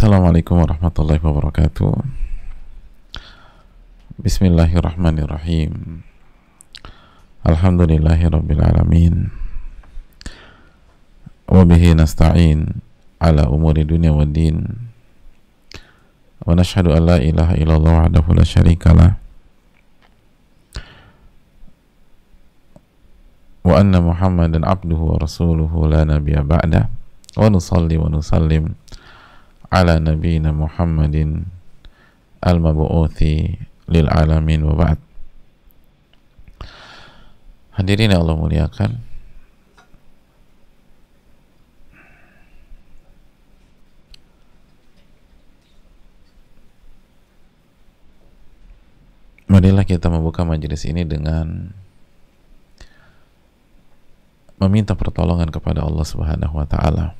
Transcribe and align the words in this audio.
Assalamualaikum 0.00 0.64
warahmatullahi 0.64 1.20
wabarakatuh. 1.20 1.92
Bismillahirrahmanirrahim. 4.16 6.00
Alhamdulillahi 7.44 8.32
rabbil 8.32 8.64
alamin. 8.64 9.28
Wabihi 11.52 12.00
nasta'in 12.00 12.80
Ala 13.20 13.52
umuri 13.52 13.84
dunia 13.84 14.16
wa 14.16 14.24
din. 14.24 14.88
Wa 16.48 16.56
nashhadu 16.56 16.96
an 16.96 17.04
la 17.04 17.20
ilaha 17.20 17.60
illallah 17.60 18.08
wahdahu 18.08 18.40
la 18.40 18.44
syarika 18.48 18.96
lah. 18.96 19.20
Wa 23.68 23.84
anna 23.84 24.00
muhammadan 24.00 24.64
abduhu 24.64 25.12
wa 25.12 25.20
rasuluhu 25.20 25.92
la 25.92 26.08
nabiya 26.08 26.40
ba'dah. 26.40 26.88
Wa 27.36 27.52
nusalli 27.52 28.00
wa 28.00 28.08
nusallim 28.08 28.79
ala 29.70 30.02
nabiyina 30.02 30.50
Muhammadin 30.50 31.46
al-mabu'uthi 32.42 33.54
lil 33.86 34.06
alamin 34.10 34.66
wa 34.66 34.74
ba'd. 34.74 34.98
Hadirin 37.78 38.10
Allah 38.10 38.34
muliakan. 38.34 38.98
Marilah 49.50 49.82
kita 49.82 50.06
membuka 50.06 50.46
majelis 50.46 50.86
ini 50.86 51.02
dengan 51.02 51.74
meminta 54.62 54.94
pertolongan 54.94 55.50
kepada 55.50 55.82
Allah 55.82 56.06
Subhanahu 56.06 56.54
wa 56.54 56.66
taala 56.70 57.19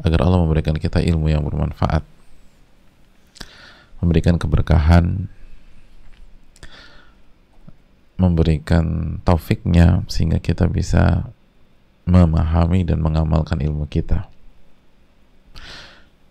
agar 0.00 0.24
Allah 0.24 0.40
memberikan 0.40 0.76
kita 0.76 1.00
ilmu 1.04 1.28
yang 1.28 1.44
bermanfaat. 1.44 2.04
Memberikan 4.00 4.40
keberkahan. 4.40 5.28
Memberikan 8.20 9.16
taufiknya 9.24 10.04
sehingga 10.08 10.40
kita 10.40 10.68
bisa 10.68 11.32
memahami 12.04 12.84
dan 12.84 13.00
mengamalkan 13.00 13.60
ilmu 13.60 13.88
kita. 13.88 14.28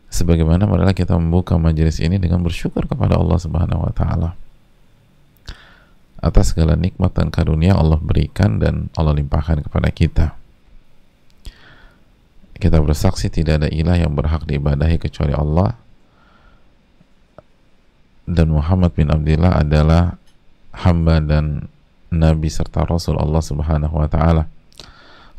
Sebagaimana 0.09 0.65
marilah 0.65 0.93
kita 0.93 1.17
membuka 1.17 1.57
majelis 1.61 2.01
ini 2.01 2.17
dengan 2.17 2.41
bersyukur 2.41 2.89
kepada 2.89 3.17
Allah 3.17 3.37
Subhanahu 3.37 3.85
wa 3.85 3.93
taala. 3.93 4.33
Atas 6.19 6.51
segala 6.51 6.73
nikmat 6.73 7.13
dan 7.13 7.29
karunia 7.29 7.77
Allah 7.77 8.01
berikan 8.01 8.57
dan 8.57 8.89
Allah 8.97 9.17
limpahkan 9.17 9.65
kepada 9.65 9.89
kita 9.93 10.38
kita 12.59 12.83
bersaksi 12.83 13.31
tidak 13.31 13.63
ada 13.63 13.69
ilah 13.71 13.95
yang 13.95 14.11
berhak 14.13 14.43
diibadahi 14.43 14.99
kecuali 14.99 15.31
Allah 15.31 15.79
dan 18.29 18.53
Muhammad 18.53 18.93
bin 18.93 19.09
Abdullah 19.09 19.63
adalah 19.63 20.21
hamba 20.85 21.17
dan 21.17 21.65
nabi 22.13 22.51
serta 22.51 22.85
rasul 22.85 23.17
Allah 23.17 23.41
Subhanahu 23.41 23.97
wa 23.97 24.05
taala. 24.05 24.45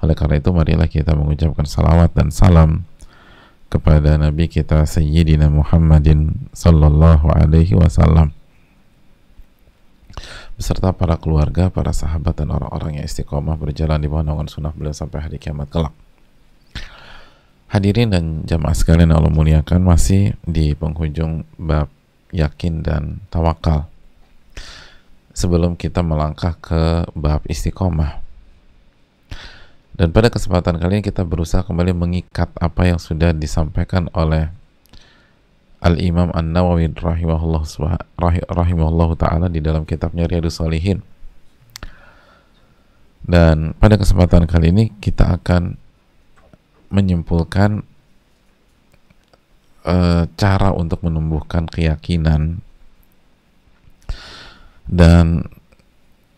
Oleh 0.01 0.17
karena 0.17 0.43
itu 0.43 0.51
marilah 0.51 0.89
kita 0.91 1.15
mengucapkan 1.15 1.69
salawat 1.69 2.11
dan 2.17 2.35
salam 2.35 2.89
kepada 3.71 4.19
nabi 4.19 4.51
kita 4.51 4.83
Sayyidina 4.83 5.47
Muhammadin 5.53 6.51
sallallahu 6.51 7.31
alaihi 7.31 7.79
wasallam 7.79 8.35
beserta 10.59 10.93
para 10.93 11.17
keluarga, 11.17 11.73
para 11.73 11.95
sahabat 11.95 12.37
dan 12.37 12.53
orang-orang 12.53 13.01
yang 13.01 13.07
istiqomah 13.07 13.57
berjalan 13.57 13.97
di 14.03 14.11
bawah 14.11 14.27
naungan 14.27 14.51
sunnah 14.51 14.75
beliau 14.77 14.93
sampai 14.93 15.25
hari 15.25 15.39
kiamat 15.41 15.73
kelak. 15.73 15.95
Hadirin 17.71 18.11
dan 18.11 18.43
jamaah 18.51 18.75
sekalian 18.75 19.15
Allah 19.15 19.31
muliakan 19.31 19.87
masih 19.87 20.35
di 20.43 20.75
penghujung 20.75 21.47
bab 21.55 21.87
yakin 22.35 22.83
dan 22.83 23.23
tawakal. 23.31 23.87
Sebelum 25.31 25.79
kita 25.79 26.03
melangkah 26.03 26.59
ke 26.59 27.07
bab 27.15 27.47
istiqomah. 27.47 28.27
Dan 29.95 30.11
pada 30.11 30.35
kesempatan 30.35 30.83
kali 30.83 30.99
ini 30.99 31.07
kita 31.07 31.23
berusaha 31.23 31.63
kembali 31.63 31.95
mengikat 31.95 32.51
apa 32.59 32.91
yang 32.91 32.99
sudah 32.99 33.31
disampaikan 33.31 34.11
oleh 34.19 34.51
Al-Imam 35.79 36.35
An-Nawawi 36.35 36.91
rahimahullah, 36.91 37.65
rahimahullah 38.51 39.11
ta'ala 39.15 39.47
di 39.47 39.63
dalam 39.63 39.87
kitabnya 39.87 40.27
Riyadus 40.27 40.59
Salihin. 40.59 41.07
Dan 43.25 43.79
pada 43.79 43.95
kesempatan 43.95 44.51
kali 44.51 44.75
ini 44.75 44.85
kita 44.99 45.39
akan 45.39 45.80
menyimpulkan 46.91 47.87
e, 49.87 49.97
cara 50.35 50.71
untuk 50.75 51.07
menumbuhkan 51.07 51.71
keyakinan 51.71 52.61
dan 54.91 55.47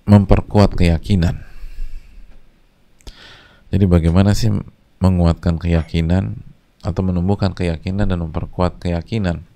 memperkuat 0.05 0.77
keyakinan. 0.77 1.41
Jadi 3.73 3.85
bagaimana 3.89 4.37
sih 4.37 4.53
menguatkan 5.01 5.57
keyakinan 5.57 6.37
atau 6.85 7.01
menumbuhkan 7.01 7.57
keyakinan 7.57 8.13
dan 8.13 8.21
memperkuat 8.21 8.77
keyakinan? 8.77 9.49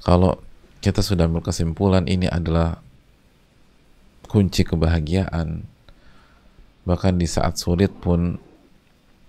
Kalau 0.00 0.40
kita 0.80 1.04
sudah 1.04 1.28
berkesimpulan 1.28 2.08
ini 2.08 2.26
adalah 2.26 2.80
kunci 4.26 4.64
kebahagiaan, 4.64 5.68
bahkan 6.88 7.20
di 7.20 7.28
saat 7.28 7.60
sulit 7.60 7.92
pun 7.92 8.40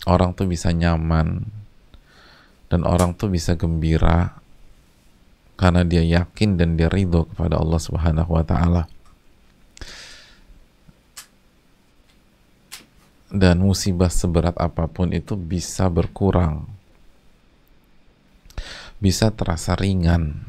orang 0.04 0.36
tuh 0.36 0.48
bisa 0.48 0.72
nyaman 0.72 1.48
dan 2.68 2.82
orang 2.84 3.14
tuh 3.14 3.30
bisa 3.30 3.54
gembira 3.54 4.44
karena 5.54 5.86
dia 5.86 6.04
yakin 6.04 6.58
dan 6.60 6.76
dia 6.76 6.90
ridho 6.90 7.30
kepada 7.30 7.62
Allah 7.62 7.80
Subhanahu 7.80 8.32
wa 8.34 8.44
taala. 8.44 8.84
Dan 13.34 13.66
musibah 13.66 14.14
seberat 14.14 14.54
apa 14.62 14.86
pun 14.86 15.10
itu 15.10 15.34
bisa 15.34 15.90
berkurang. 15.90 16.70
Bisa 19.02 19.34
terasa 19.34 19.74
ringan. 19.74 20.46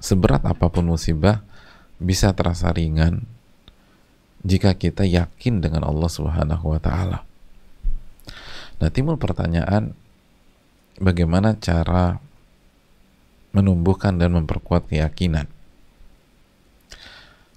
Seberat 0.00 0.44
apa 0.44 0.68
pun 0.68 0.84
musibah 0.84 1.44
bisa 2.00 2.32
terasa 2.32 2.72
ringan 2.72 3.24
jika 4.40 4.72
kita 4.72 5.04
yakin 5.04 5.60
dengan 5.60 5.84
Allah 5.84 6.08
Subhanahu 6.08 6.72
wa 6.72 6.80
taala. 6.80 7.29
Nah, 8.80 8.88
timbul 8.88 9.20
pertanyaan 9.20 9.92
bagaimana 10.96 11.56
cara 11.60 12.16
menumbuhkan 13.52 14.16
dan 14.16 14.32
memperkuat 14.32 14.88
keyakinan. 14.88 15.44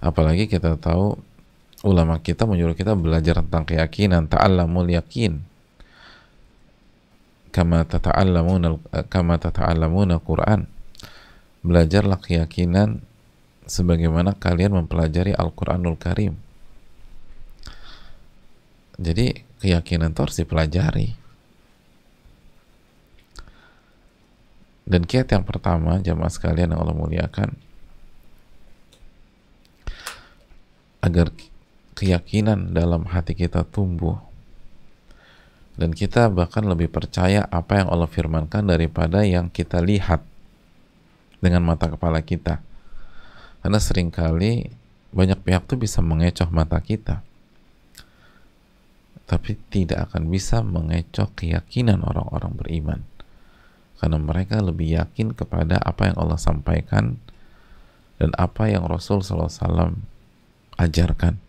Apalagi 0.04 0.44
kita 0.44 0.76
tahu 0.76 1.16
ulama 1.80 2.20
kita 2.20 2.44
menyuruh 2.44 2.76
kita 2.76 2.92
belajar 2.92 3.40
tentang 3.40 3.64
keyakinan, 3.64 4.28
ta'allamul 4.28 4.92
yakin. 4.92 5.40
Kama 7.54 7.86
tata'allamuna 7.86 8.82
kama 9.08 9.40
tata'allamuna 9.40 10.20
Quran. 10.20 10.66
Belajarlah 11.64 12.20
keyakinan 12.20 13.00
sebagaimana 13.64 14.36
kalian 14.36 14.76
mempelajari 14.76 15.32
Al-Qur'anul 15.32 15.96
Karim. 15.96 16.36
Jadi 19.00 19.53
keyakinan 19.64 20.12
itu 20.12 20.20
harus 20.20 20.36
dipelajari. 20.36 21.16
Dan 24.84 25.08
kiat 25.08 25.32
yang 25.32 25.48
pertama, 25.48 25.96
jamaah 26.04 26.28
sekalian 26.28 26.76
yang 26.76 26.80
Allah 26.84 26.92
muliakan, 26.92 27.56
agar 31.00 31.32
keyakinan 31.96 32.76
dalam 32.76 33.08
hati 33.08 33.32
kita 33.32 33.64
tumbuh 33.64 34.20
dan 35.80 35.96
kita 35.96 36.28
bahkan 36.28 36.64
lebih 36.68 36.92
percaya 36.92 37.48
apa 37.48 37.80
yang 37.80 37.88
Allah 37.88 38.06
firmankan 38.06 38.68
daripada 38.68 39.24
yang 39.24 39.48
kita 39.48 39.80
lihat 39.82 40.22
dengan 41.42 41.66
mata 41.66 41.90
kepala 41.90 42.22
kita. 42.22 42.62
Karena 43.60 43.80
sering 43.80 44.08
kali 44.12 44.70
banyak 45.12 45.40
pihak 45.40 45.64
tuh 45.64 45.80
bisa 45.80 46.04
mengecoh 46.04 46.48
mata 46.52 46.78
kita 46.78 47.24
tapi 49.24 49.56
tidak 49.72 50.12
akan 50.12 50.28
bisa 50.28 50.60
mengecoh 50.60 51.32
keyakinan 51.32 52.04
orang-orang 52.04 52.52
beriman. 52.54 53.00
Karena 53.96 54.20
mereka 54.20 54.60
lebih 54.60 55.00
yakin 55.00 55.32
kepada 55.32 55.80
apa 55.80 56.12
yang 56.12 56.16
Allah 56.20 56.36
sampaikan 56.36 57.16
dan 58.20 58.30
apa 58.36 58.68
yang 58.68 58.84
Rasul 58.84 59.24
SAW 59.24 59.96
ajarkan. 60.76 61.40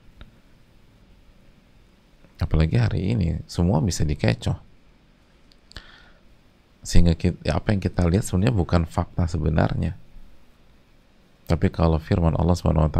Apalagi 2.39 2.79
hari 2.79 3.11
ini 3.15 3.43
semua 3.47 3.83
bisa 3.83 4.07
dikecoh. 4.07 4.55
Sehingga 6.85 7.17
kita, 7.17 7.41
apa 7.49 7.73
yang 7.73 7.81
kita 7.81 8.05
lihat 8.07 8.23
sebenarnya 8.23 8.55
bukan 8.55 8.83
fakta 8.87 9.25
sebenarnya. 9.27 9.97
Tapi 11.45 11.67
kalau 11.69 11.97
firman 11.99 12.37
Allah 12.37 12.55
swt 12.57 12.99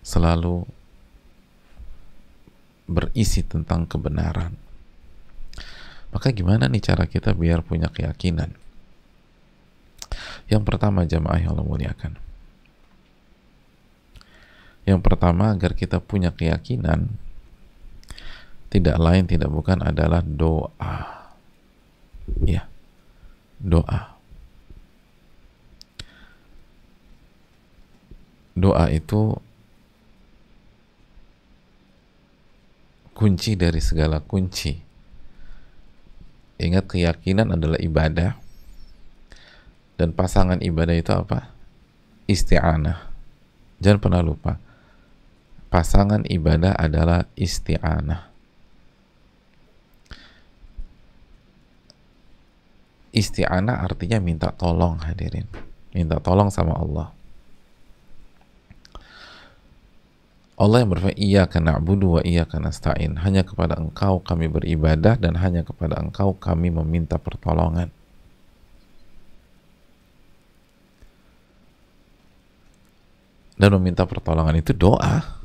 selalu 0.00 0.66
berisi 2.90 3.46
tentang 3.46 3.86
kebenaran. 3.86 4.58
Maka 6.10 6.34
gimana 6.34 6.66
nih 6.66 6.82
cara 6.82 7.06
kita 7.06 7.30
biar 7.38 7.62
punya 7.62 7.86
keyakinan? 7.86 8.50
Yang 10.50 10.62
pertama 10.66 11.06
jamaah 11.06 11.38
yang 11.38 11.54
Allah 11.54 11.70
muliakan. 11.70 12.18
Yang 14.82 15.00
pertama 15.06 15.54
agar 15.54 15.78
kita 15.78 16.02
punya 16.02 16.34
keyakinan 16.34 17.14
tidak 18.70 18.96
lain 18.98 19.26
tidak 19.26 19.50
bukan 19.50 19.82
adalah 19.82 20.22
doa. 20.22 21.30
Ya. 22.42 22.66
Doa. 23.58 24.18
Doa 28.54 28.86
itu 28.94 29.38
kunci 33.20 33.52
dari 33.52 33.84
segala 33.84 34.24
kunci 34.24 34.88
Ingat 36.60 36.88
keyakinan 36.88 37.52
adalah 37.56 37.76
ibadah 37.80 38.36
dan 40.00 40.16
pasangan 40.16 40.60
ibadah 40.64 40.96
itu 40.96 41.12
apa? 41.12 41.52
Isti'anah. 42.24 43.12
Jangan 43.80 44.00
pernah 44.00 44.24
lupa. 44.24 44.56
Pasangan 45.68 46.24
ibadah 46.24 46.72
adalah 46.76 47.28
isti'anah. 47.36 48.32
Isti'anah 53.12 53.84
artinya 53.84 54.20
minta 54.20 54.52
tolong 54.52 55.00
hadirin. 55.04 55.48
Minta 55.92 56.16
tolong 56.20 56.48
sama 56.48 56.76
Allah. 56.76 57.12
Allah 60.60 60.84
yang 60.84 60.92
berfirman 60.92 61.16
iya 61.16 61.48
karena 61.48 61.80
na'budu 61.80 62.20
wa 62.20 62.22
iya 62.22 62.44
karena 62.44 62.68
nasta'in. 62.68 63.24
Hanya 63.24 63.48
kepada 63.48 63.80
engkau 63.80 64.20
kami 64.20 64.44
beribadah 64.44 65.16
dan 65.16 65.40
hanya 65.40 65.64
kepada 65.64 65.96
engkau 65.96 66.36
kami 66.36 66.68
meminta 66.68 67.16
pertolongan. 67.16 67.88
Dan 73.56 73.72
meminta 73.80 74.04
pertolongan 74.04 74.60
itu 74.60 74.76
doa. 74.76 75.40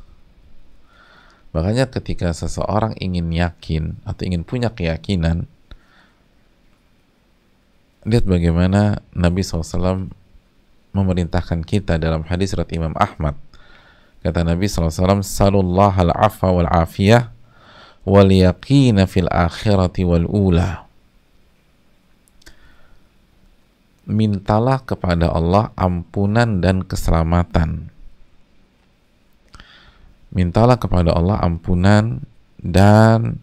Makanya 1.56 1.88
ketika 1.88 2.36
seseorang 2.36 2.92
ingin 3.00 3.32
yakin 3.32 3.96
atau 4.04 4.28
ingin 4.28 4.44
punya 4.44 4.76
keyakinan 4.76 5.48
lihat 8.04 8.28
bagaimana 8.28 9.00
Nabi 9.16 9.40
SAW 9.40 10.12
memerintahkan 10.92 11.64
kita 11.64 11.96
dalam 11.96 12.28
hadis 12.28 12.52
riwayat 12.52 12.76
Imam 12.76 12.94
Ahmad 13.00 13.40
Kata 14.26 14.42
Nabi 14.42 14.66
SAW, 14.66 15.22
Salullah 15.22 15.94
al-afa 15.94 16.50
wal-afiyah 16.50 17.30
wal 18.02 18.26
yaqina 18.26 19.06
fil 19.06 19.30
akhirati 19.30 20.02
wal 20.02 20.26
ula. 20.26 20.82
Mintalah 24.10 24.82
kepada 24.82 25.30
Allah 25.30 25.70
ampunan 25.78 26.58
dan 26.58 26.82
keselamatan. 26.82 27.86
Mintalah 30.34 30.74
kepada 30.74 31.14
Allah 31.14 31.38
ampunan 31.46 32.26
dan 32.58 33.38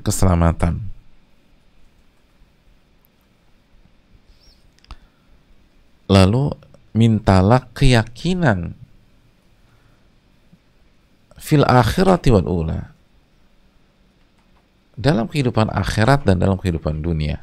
keselamatan. 0.00 0.88
Lalu 6.08 6.56
mintalah 6.96 7.68
keyakinan 7.76 8.80
fil 11.42 11.66
akhirati 11.66 12.30
wal 12.30 12.46
ula. 12.46 12.80
Dalam 14.94 15.26
kehidupan 15.26 15.66
akhirat 15.74 16.22
dan 16.22 16.38
dalam 16.38 16.54
kehidupan 16.54 17.02
dunia. 17.02 17.42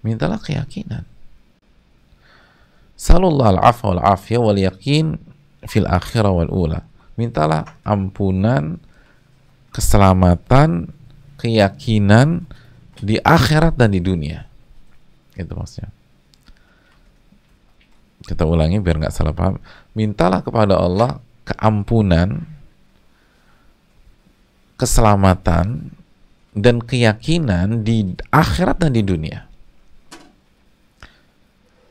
Mintalah 0.00 0.40
keyakinan. 0.40 1.04
Sallallahu 2.96 3.60
al-afwa 3.60 3.92
wal 3.92 4.02
afiyah 4.16 4.40
wal 4.40 4.56
yakin 4.56 5.20
fil 5.68 5.84
akhirah 5.84 6.32
wal 6.32 6.48
ula. 6.48 6.80
Mintalah 7.20 7.76
ampunan 7.84 8.80
keselamatan 9.74 10.88
keyakinan 11.36 12.48
di 13.02 13.20
akhirat 13.20 13.76
dan 13.76 13.92
di 13.92 14.00
dunia. 14.00 14.48
Itu 15.36 15.52
maksudnya. 15.52 15.92
Kita 18.24 18.48
ulangi 18.48 18.80
biar 18.80 19.04
nggak 19.04 19.12
salah 19.12 19.36
paham. 19.36 19.60
Mintalah 19.92 20.40
kepada 20.40 20.80
Allah 20.80 21.20
keampunan, 21.44 22.48
keselamatan, 24.80 25.94
dan 26.54 26.76
keyakinan 26.80 27.82
di 27.82 28.14
akhirat 28.30 28.78
dan 28.78 28.94
di 28.94 29.02
dunia. 29.02 29.50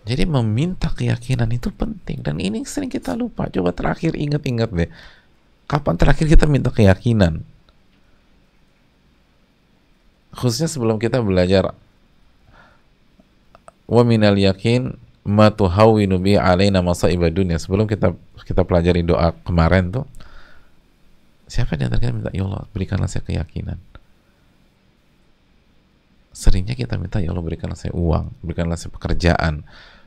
Jadi 0.03 0.27
meminta 0.27 0.91
keyakinan 0.91 1.47
itu 1.55 1.71
penting 1.71 2.19
dan 2.19 2.35
ini 2.39 2.67
sering 2.67 2.91
kita 2.91 3.15
lupa. 3.15 3.47
Coba 3.47 3.71
terakhir 3.71 4.19
ingat-ingat 4.19 4.69
deh. 4.75 4.91
Kapan 5.63 5.95
terakhir 5.95 6.27
kita 6.27 6.43
minta 6.43 6.75
keyakinan? 6.75 7.39
Khususnya 10.35 10.67
sebelum 10.67 10.99
kita 10.99 11.23
belajar 11.23 11.71
wa 13.87 14.03
minal 14.03 14.35
yakin 14.35 14.99
ma 15.23 15.47
tuhawwinu 15.47 16.19
bi 16.19 16.35
alaina 16.35 16.83
masaiba 16.83 17.31
dunia 17.31 17.55
sebelum 17.55 17.87
kita 17.87 18.11
kita 18.43 18.67
pelajari 18.67 19.07
doa 19.07 19.31
kemarin 19.47 19.87
tuh 19.87 20.05
siapa 21.47 21.79
yang 21.79 21.91
antara 21.91 22.11
minta 22.11 22.31
ya 22.35 22.43
Allah 22.43 22.67
berikanlah 22.75 23.07
saya 23.07 23.23
keyakinan. 23.23 23.79
Seringnya 26.33 26.75
kita 26.75 26.99
minta 26.99 27.23
ya 27.23 27.31
Allah 27.31 27.45
berikanlah 27.45 27.79
saya 27.79 27.95
uang 27.95 28.35
berikanlah 28.43 28.75
saya 28.75 28.91
pekerjaan 28.91 29.63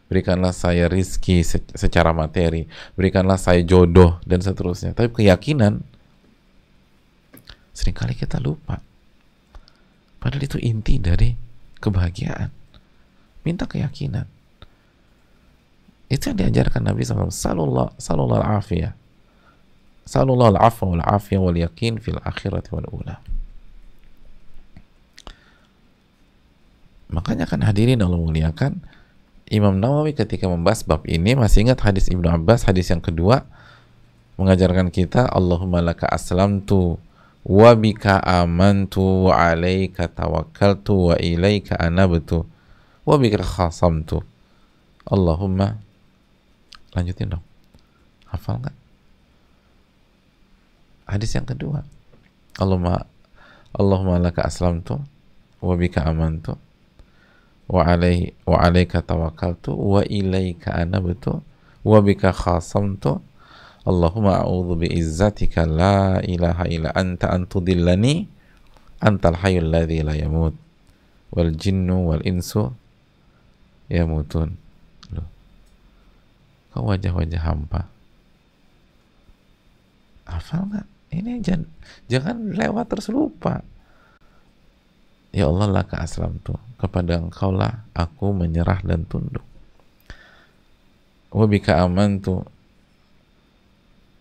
berikanlah 0.07 0.55
saya 0.55 0.87
rizki 0.87 1.43
secara 1.75 2.15
materi 2.15 2.69
berikanlah 2.95 3.41
saya 3.41 3.65
jodoh 3.65 4.21
dan 4.29 4.45
seterusnya. 4.45 4.93
Tapi 4.93 5.17
keyakinan 5.17 5.81
sering 7.73 7.97
kali 7.97 8.13
kita 8.13 8.37
lupa. 8.37 8.85
Padahal 10.21 10.45
itu 10.45 10.59
inti 10.61 10.99
dari 10.99 11.33
kebahagiaan. 11.79 12.51
Minta 13.47 13.71
keyakinan 13.71 14.36
itu 16.07 16.31
yang 16.31 16.39
diajarkan 16.39 16.87
Nabi 16.87 17.03
SAW. 17.03 17.35
Salullah, 17.99 18.39
al-afiyah. 18.43 18.95
Salullah 20.07 20.55
al-afwa 20.55 20.95
wal-afiyah 20.95 21.41
wal 21.43 21.59
yakin 21.59 21.99
fil 21.99 22.23
akhirati 22.23 22.71
wal 22.71 22.87
ula. 22.95 23.19
Makanya 27.11 27.47
kan 27.47 27.63
hadirin 27.63 28.03
Allah 28.03 28.19
muliakan 28.19 28.83
Imam 29.47 29.79
Nawawi 29.79 30.11
ketika 30.11 30.51
membahas 30.51 30.83
bab 30.83 31.07
ini 31.07 31.39
masih 31.39 31.71
ingat 31.71 31.79
hadis 31.87 32.11
Ibnu 32.11 32.27
Abbas 32.27 32.67
hadis 32.67 32.91
yang 32.91 32.99
kedua 32.99 33.47
mengajarkan 34.43 34.91
kita 34.91 35.31
Allahumma 35.31 35.79
laka 35.79 36.11
aslamtu 36.11 36.99
wa 37.47 37.71
bika 37.79 38.19
amantu 38.27 39.31
wa 39.31 39.39
alaika 39.39 40.11
tawakkaltu 40.11 41.15
wa 41.15 41.17
ilaika 41.23 41.79
anabtu 41.79 42.43
wa 43.07 43.15
bika 43.23 43.39
khasamtu 43.39 44.27
Allahumma 45.07 45.79
lanjutin 46.97 47.37
dong. 47.37 47.45
Hafal 48.33 48.59
nggak? 48.65 48.77
Hadis 51.07 51.37
yang 51.37 51.47
kedua. 51.47 51.85
Allahumma 52.57 53.05
Allahumma 53.77 54.17
laka 54.17 54.49
aslamtu 54.49 54.99
wa 55.61 55.75
bika 55.77 56.09
amantu 56.09 56.57
wa 57.69 57.85
alaihi 57.85 58.33
wa 58.49 58.57
alaika 58.65 59.05
tawakkaltu 59.05 59.77
wa 59.77 60.01
ilaika 60.09 60.73
anabtu 60.73 61.45
wa 61.85 61.99
bika 62.01 62.33
khasamtu. 62.33 63.21
Allahumma 63.87 64.43
a'udhu 64.43 64.83
bi 64.83 64.91
izzatika 64.91 65.63
la 65.63 66.19
ilaha 66.27 66.67
illa 66.67 66.91
anta 66.91 67.31
antudillani 67.31 68.27
antal 68.99 69.39
hayyul 69.39 69.71
ladzi 69.71 70.03
la 70.03 70.19
yamut 70.19 70.59
wal 71.31 71.55
jinnu 71.55 72.11
wal 72.11 72.19
insu 72.27 72.75
yamutun 73.87 74.59
Kok 76.77 76.93
wajah-wajah 76.93 77.41
hampa? 77.41 77.89
Hafal 80.29 80.69
nggak? 80.69 80.87
Ini 81.09 81.41
jangan, 81.41 81.65
jangan 82.05 82.37
lewat 82.53 82.85
terus 82.93 83.09
lupa. 83.09 83.65
Ya 85.33 85.49
Allah 85.49 85.73
laka 85.73 86.05
aslam 86.05 86.37
tuh 86.45 86.61
kepada 86.77 87.17
engkau 87.17 87.49
lah 87.49 87.89
aku 87.97 88.37
menyerah 88.37 88.85
dan 88.85 89.09
tunduk. 89.09 89.41
Wabika 91.33 91.81
aman 91.81 92.21
tuh 92.21 92.45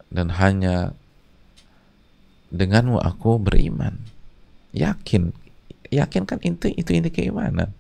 dan 0.08 0.32
hanya 0.32 0.96
denganmu 2.56 3.04
aku 3.04 3.36
beriman. 3.36 4.00
Yakin, 4.72 5.36
yakin 5.92 6.24
kan 6.24 6.40
itu 6.40 6.72
itu 6.72 6.96
inti 6.96 7.12
keimanan. 7.12 7.76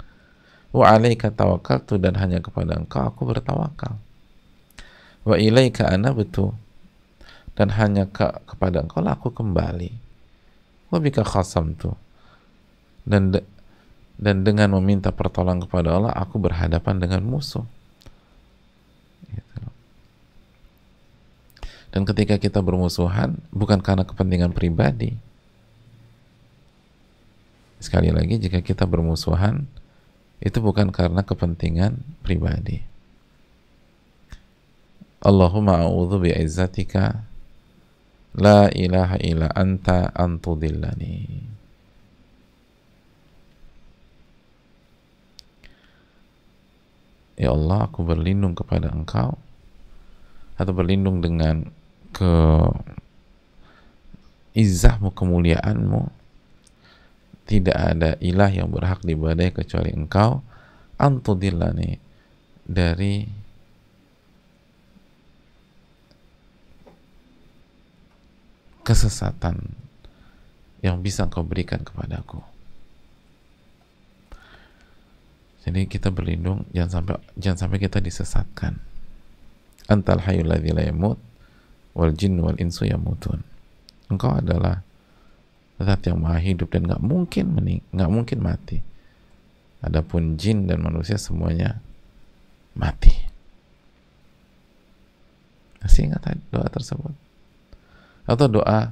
Wa 0.75 0.99
alaika 0.99 1.31
tawakkaltu 1.31 1.95
dan 1.95 2.19
hanya 2.19 2.43
kepada 2.43 2.75
engkau 2.75 3.07
aku 3.07 3.23
bertawakal 3.23 4.03
wa 5.25 5.35
ilaika 5.35 5.89
betul. 6.13 6.53
Dan 7.55 7.71
hanya 7.75 8.05
ke, 8.07 8.25
kepada 8.45 8.83
engkau 8.83 8.99
lah 8.99 9.15
aku 9.15 9.31
kembali. 9.31 9.91
Wa 10.91 11.01
bika 11.01 11.25
tuh 11.75 12.05
dan 13.05 13.37
dan 14.17 14.41
dengan 14.41 14.73
meminta 14.81 15.13
pertolongan 15.13 15.69
kepada 15.69 15.95
Allah 15.95 16.13
aku 16.17 16.41
berhadapan 16.41 16.97
dengan 16.97 17.21
musuh. 17.23 17.63
Gitu. 19.25 19.67
dan 21.89 22.01
ketika 22.03 22.35
kita 22.35 22.59
bermusuhan 22.59 23.39
bukan 23.53 23.79
karena 23.79 24.03
kepentingan 24.03 24.51
pribadi. 24.51 25.15
Sekali 27.79 28.09
lagi 28.09 28.41
jika 28.41 28.65
kita 28.65 28.89
bermusuhan 28.89 29.69
itu 30.41 30.57
bukan 30.59 30.89
karena 30.89 31.21
kepentingan 31.21 32.01
pribadi 32.25 32.94
Allahumma 35.21 35.85
a'udhu 35.85 36.25
bi'izzatika 36.25 37.23
la 38.35 38.67
ilaha 38.73 39.15
illa 39.23 39.47
anta 39.55 40.11
antudillani 40.11 41.45
Ya 47.35 47.51
Allah, 47.51 47.91
aku 47.91 47.99
berlindung 48.07 48.55
kepada 48.55 48.87
Engkau 48.95 49.35
atau 50.55 50.71
berlindung 50.71 51.19
dengan 51.19 51.67
ke 52.15 52.31
izahmu, 54.55 55.11
kemuliaanmu. 55.11 56.07
Tidak 57.45 57.75
ada 57.75 58.15
ilah 58.23 58.49
yang 58.49 58.71
berhak 58.71 59.03
diibadai 59.03 59.51
kecuali 59.51 59.91
Engkau. 59.91 60.41
Antudillani 60.95 61.99
dari 62.63 63.27
kesesatan 68.85 69.73
yang 70.85 71.01
bisa 71.01 71.25
Engkau 71.25 71.41
berikan 71.41 71.81
kepadaku. 71.81 72.37
Jadi 75.65 75.89
kita 75.89 76.13
berlindung 76.13 76.69
jangan 76.69 77.01
sampai 77.01 77.17
jangan 77.41 77.65
sampai 77.65 77.81
kita 77.81 77.97
disesatkan. 77.97 78.77
Antal 79.89 80.21
hayyul 80.21 80.45
ladzi 80.45 80.69
la 80.69 80.85
yamut 80.85 81.17
wal 81.97 82.13
jin 82.13 82.37
wal 82.37 82.53
insu 82.61 82.85
yamutun. 82.85 83.41
Engkau 84.13 84.37
adalah 84.37 84.85
zat 85.81 86.05
yang 86.05 86.21
maha 86.21 86.37
hidup 86.37 86.69
dan 86.69 86.85
nggak 86.85 87.01
mungkin 87.01 87.57
mening 87.57 87.81
nggak 87.89 88.11
mungkin 88.13 88.39
mati. 88.45 88.85
Adapun 89.81 90.37
jin 90.37 90.69
dan 90.69 90.85
manusia 90.85 91.17
semuanya 91.17 91.81
mati. 92.77 93.13
Masih 95.81 96.13
ingat 96.13 96.29
doa 96.53 96.69
tersebut? 96.69 97.24
Atau 98.25 98.49
doa 98.49 98.91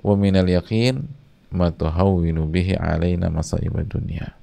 wa 0.00 0.14
minal 0.16 0.48
yaqin 0.48 1.04
ma 1.52 1.68
tuhawwinu 1.68 2.48
bihi 2.48 2.78
alaina 2.78 3.28
masaibad 3.28 3.84
dunya 3.90 4.40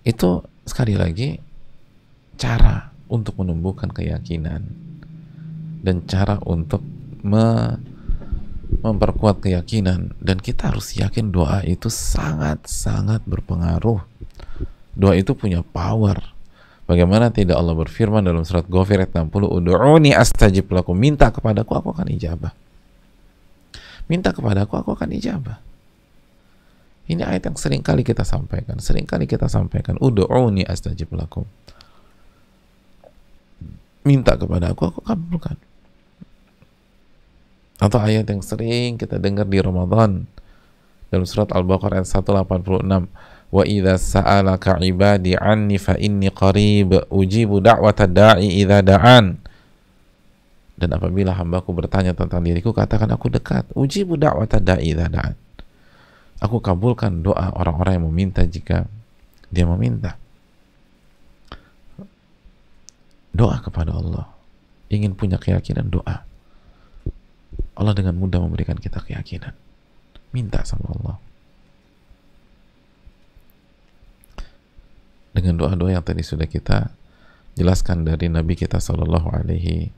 itu 0.00 0.40
sekali 0.64 0.96
lagi 0.96 1.36
cara 2.40 2.88
untuk 3.10 3.36
menumbuhkan 3.36 3.92
keyakinan 3.92 4.64
dan 5.84 5.96
cara 6.08 6.40
untuk 6.44 6.80
me 7.20 7.76
memperkuat 8.70 9.44
keyakinan. 9.44 10.14
Dan 10.22 10.38
kita 10.38 10.70
harus 10.72 10.94
yakin 10.94 11.34
doa 11.34 11.60
itu 11.66 11.90
sangat-sangat 11.90 13.26
berpengaruh. 13.26 14.00
Doa 14.94 15.14
itu 15.18 15.34
punya 15.34 15.60
power 15.60 16.16
bagaimana 16.90 17.30
tidak 17.30 17.54
Allah 17.54 17.78
berfirman 17.78 18.26
dalam 18.26 18.42
surat 18.42 18.66
Ghafir 18.66 19.06
ayat 19.06 19.14
60 19.14 19.30
Udu'uni 19.30 20.10
astajib 20.10 20.66
lakum 20.74 20.98
minta 20.98 21.30
kepadaku 21.30 21.78
aku 21.78 21.94
akan 21.94 22.10
ijabah 22.10 22.50
minta 24.10 24.34
kepadaku 24.34 24.74
aku 24.74 24.98
akan 24.98 25.14
ijabah 25.14 25.70
ini 27.10 27.26
ayat 27.26 27.50
yang 27.50 27.58
sering 27.58 27.82
kali 27.82 28.06
kita 28.06 28.22
sampaikan, 28.22 28.78
sering 28.78 29.02
kali 29.02 29.26
kita 29.26 29.50
sampaikan. 29.50 29.98
Udu'uni 29.98 30.62
astajib 30.62 31.10
lakum. 31.10 31.42
Minta 34.06 34.38
kepada 34.38 34.70
aku, 34.70 34.94
aku 34.94 35.02
kabulkan. 35.02 35.58
Atau 37.82 37.98
ayat 37.98 38.30
yang 38.30 38.46
sering 38.46 38.94
kita 38.94 39.18
dengar 39.18 39.50
di 39.50 39.58
Ramadan 39.58 40.30
dalam 41.10 41.26
surat 41.26 41.50
Al-Baqarah 41.50 42.06
ayat 42.06 42.06
186 42.06 42.86
wa 43.50 43.62
idza 43.66 43.98
sa'alaka 43.98 44.78
ibadi 44.82 45.34
anni 45.34 45.76
fa 45.78 45.98
inni 45.98 46.30
qarib 46.30 46.94
ujibu 47.10 47.58
da'wata 47.58 48.06
da'i 48.06 48.62
dan 50.80 50.96
apabila 50.96 51.36
hambaku 51.36 51.76
bertanya 51.76 52.16
tentang 52.16 52.40
diriku 52.40 52.72
katakan 52.72 53.10
aku 53.12 53.28
dekat 53.28 53.66
ujibu 53.74 54.14
da'wata 54.16 54.62
da'i 54.62 54.94
idza 54.94 55.10
da'an 55.10 55.34
Aku 56.40 56.56
kabulkan 56.64 57.20
doa 57.20 57.52
orang-orang 57.52 58.00
yang 58.00 58.06
meminta 58.08 58.40
jika 58.48 58.88
dia 59.52 59.68
meminta. 59.68 60.16
Doa 63.36 63.60
kepada 63.60 63.92
Allah. 63.92 64.24
Ingin 64.88 65.12
punya 65.12 65.36
keyakinan, 65.36 65.92
doa. 65.92 66.24
Allah 67.76 67.94
dengan 67.94 68.16
mudah 68.16 68.40
memberikan 68.40 68.80
kita 68.80 69.04
keyakinan. 69.04 69.52
Minta 70.32 70.64
sama 70.64 70.88
Allah. 70.96 71.16
Dengan 75.30 75.54
doa-doa 75.58 75.94
yang 75.94 76.04
tadi 76.04 76.26
sudah 76.26 76.50
kita 76.50 76.90
jelaskan 77.54 78.02
dari 78.06 78.26
Nabi 78.26 78.58
kita 78.58 78.82
Shallallahu 78.82 79.30
Alaihi 79.30 79.94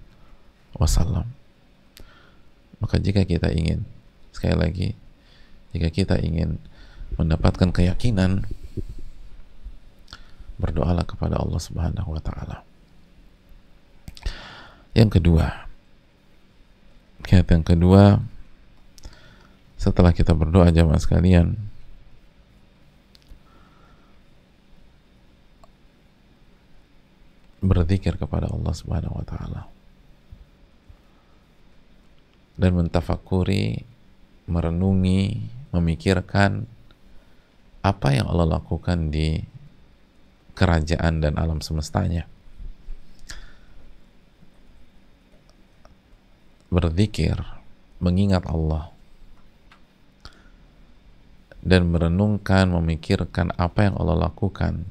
Wasallam. 0.77 1.29
Maka 2.83 2.99
jika 2.99 3.23
kita 3.23 3.53
ingin 3.55 3.87
sekali 4.35 4.57
lagi 4.59 4.89
jika 5.73 5.89
kita 5.89 6.17
ingin 6.21 6.61
mendapatkan 7.17 7.71
keyakinan 7.73 8.45
berdoalah 10.61 11.05
kepada 11.05 11.41
Allah 11.41 11.61
Subhanahu 11.61 12.13
wa 12.13 12.23
taala. 12.23 12.67
Yang 14.93 15.21
kedua, 15.21 15.67
kiat 17.25 17.49
yang 17.49 17.65
kedua 17.65 18.21
setelah 19.81 20.13
kita 20.13 20.37
berdoa 20.37 20.69
jamaah 20.71 21.01
sekalian 21.01 21.57
berzikir 27.63 28.19
kepada 28.19 28.51
Allah 28.51 28.75
Subhanahu 28.75 29.23
wa 29.23 29.25
taala 29.25 29.63
dan 32.59 32.77
mentafakuri 32.77 33.87
merenungi 34.51 35.41
memikirkan 35.73 36.69
apa 37.83 38.09
yang 38.15 38.29
Allah 38.29 38.61
lakukan 38.61 39.11
di 39.11 39.43
kerajaan 40.55 41.25
dan 41.25 41.35
alam 41.41 41.59
semestanya. 41.65 42.29
Berzikir, 46.73 47.37
mengingat 48.01 48.49
Allah, 48.49 48.89
dan 51.61 51.93
merenungkan, 51.93 52.73
memikirkan 52.73 53.53
apa 53.61 53.91
yang 53.91 53.95
Allah 54.01 54.31
lakukan, 54.33 54.89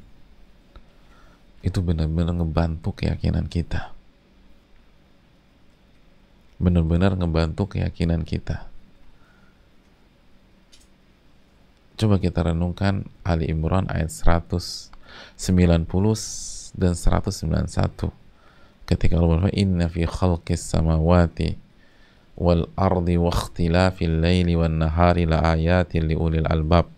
itu 1.62 1.80
benar-benar 1.82 2.34
ngebantu 2.38 2.94
keyakinan 2.94 3.46
kita. 3.46 3.94
Benar-benar 6.62 7.18
ngebantu 7.18 7.78
keyakinan 7.78 8.22
kita 8.22 8.72
Coba 12.02 12.18
kita 12.18 12.42
renungkan 12.42 13.06
Ali 13.22 13.54
Imran 13.54 13.86
ayat 13.86 14.10
190 14.10 14.90
dan 16.74 16.98
191. 16.98 18.10
Ketika 18.90 19.22
Allah 19.22 19.38
berfirman, 19.38 19.54
"Inna 19.54 19.86
fi 19.86 20.10
khalqis 20.10 20.66
samawati 20.66 21.62
wal 22.42 22.66
ardi 22.74 23.22
wa 23.22 23.30
ikhtilafil 23.30 24.18
laili 24.18 24.58
wan 24.58 24.82
nahari 24.82 25.30
la 25.30 25.54
ayatin 25.54 26.10
albab." 26.50 26.90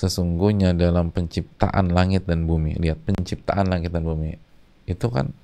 Sesungguhnya 0.00 0.72
dalam 0.72 1.12
penciptaan 1.12 1.92
langit 1.92 2.24
dan 2.24 2.48
bumi, 2.48 2.80
lihat 2.80 3.04
penciptaan 3.04 3.68
langit 3.68 3.92
dan 3.92 4.08
bumi. 4.08 4.32
Itu 4.88 5.12
kan 5.12 5.36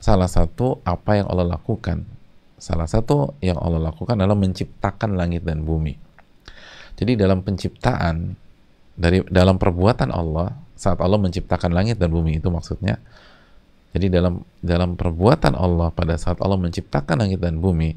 salah 0.00 0.28
satu 0.28 0.80
apa 0.88 1.20
yang 1.20 1.28
Allah 1.28 1.60
lakukan. 1.60 2.08
Salah 2.56 2.88
satu 2.88 3.36
yang 3.44 3.60
Allah 3.60 3.92
lakukan 3.92 4.16
adalah 4.16 4.38
menciptakan 4.40 5.20
langit 5.20 5.44
dan 5.44 5.68
bumi 5.68 6.00
jadi 6.94 7.18
dalam 7.18 7.42
penciptaan 7.42 8.38
dari 8.94 9.26
dalam 9.26 9.58
perbuatan 9.58 10.14
Allah 10.14 10.54
saat 10.78 11.02
Allah 11.02 11.18
menciptakan 11.18 11.74
langit 11.74 11.98
dan 11.98 12.14
bumi 12.14 12.38
itu 12.38 12.48
maksudnya. 12.50 13.02
Jadi 13.94 14.10
dalam 14.10 14.42
dalam 14.58 14.98
perbuatan 14.98 15.54
Allah 15.54 15.90
pada 15.94 16.18
saat 16.18 16.38
Allah 16.42 16.58
menciptakan 16.58 17.26
langit 17.26 17.38
dan 17.38 17.62
bumi 17.62 17.94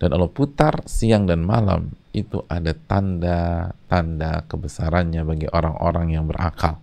dan 0.00 0.16
Allah 0.16 0.32
putar 0.32 0.80
siang 0.88 1.28
dan 1.28 1.44
malam 1.44 1.92
itu 2.16 2.40
ada 2.48 2.72
tanda-tanda 2.72 4.48
kebesarannya 4.48 5.22
bagi 5.28 5.46
orang-orang 5.52 6.16
yang 6.16 6.24
berakal. 6.24 6.80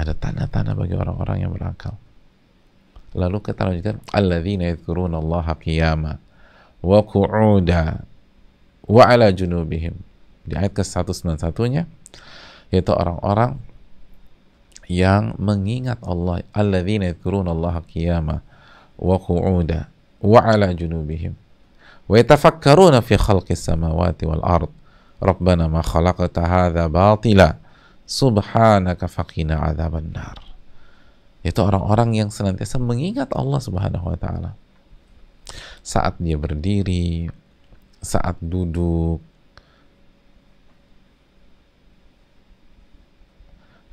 Ada 0.00 0.16
tanda-tanda 0.16 0.72
bagi 0.72 0.96
orang-orang 0.96 1.44
yang 1.44 1.52
berakal. 1.52 2.00
Lalu 3.12 3.44
kita 3.44 3.68
lanjutkan 3.68 4.00
alladzina 4.16 4.64
yadhkuruna 4.72 5.20
Allah 5.20 5.46
qiyama 5.60 6.12
wa 6.80 7.00
qu'uda 7.04 8.00
wa 8.88 9.02
ala 9.04 9.28
junubihim 9.28 9.92
di 10.48 10.56
ayat 10.56 10.72
ke-191-nya 10.72 11.84
yaitu 12.72 12.92
orang-orang 12.96 13.60
yang 14.88 15.36
mengingat 15.36 16.00
Allah 16.00 16.40
alladzina 16.56 17.12
yadhkuruna 17.12 17.52
Allah 17.52 17.84
qiyama 17.84 18.40
wa 18.96 19.16
qu'uda 19.20 19.95
wa 20.20 20.40
ala 20.42 20.72
junubihim. 20.72 21.34
Wa 22.06 22.20
yatafakkaruna 22.20 23.02
fi 23.02 23.18
khalqis 23.18 23.66
samawati 23.66 24.24
wal 24.28 24.44
ard. 24.44 24.70
Rabbana 25.18 25.66
ma 25.66 25.82
khalaqta 25.82 26.44
hadza 26.44 26.86
batila. 26.86 27.58
Subhanaka 28.06 29.10
faqina 29.10 29.58
adzaban 29.66 30.14
nar. 30.14 30.38
Itu 31.42 31.62
orang-orang 31.62 32.14
yang 32.14 32.30
senantiasa 32.30 32.78
mengingat 32.78 33.34
Allah 33.34 33.58
Subhanahu 33.58 34.14
wa 34.14 34.18
taala. 34.18 34.54
Saat 35.82 36.18
dia 36.22 36.38
berdiri 36.38 37.30
saat 38.02 38.38
duduk 38.38 39.18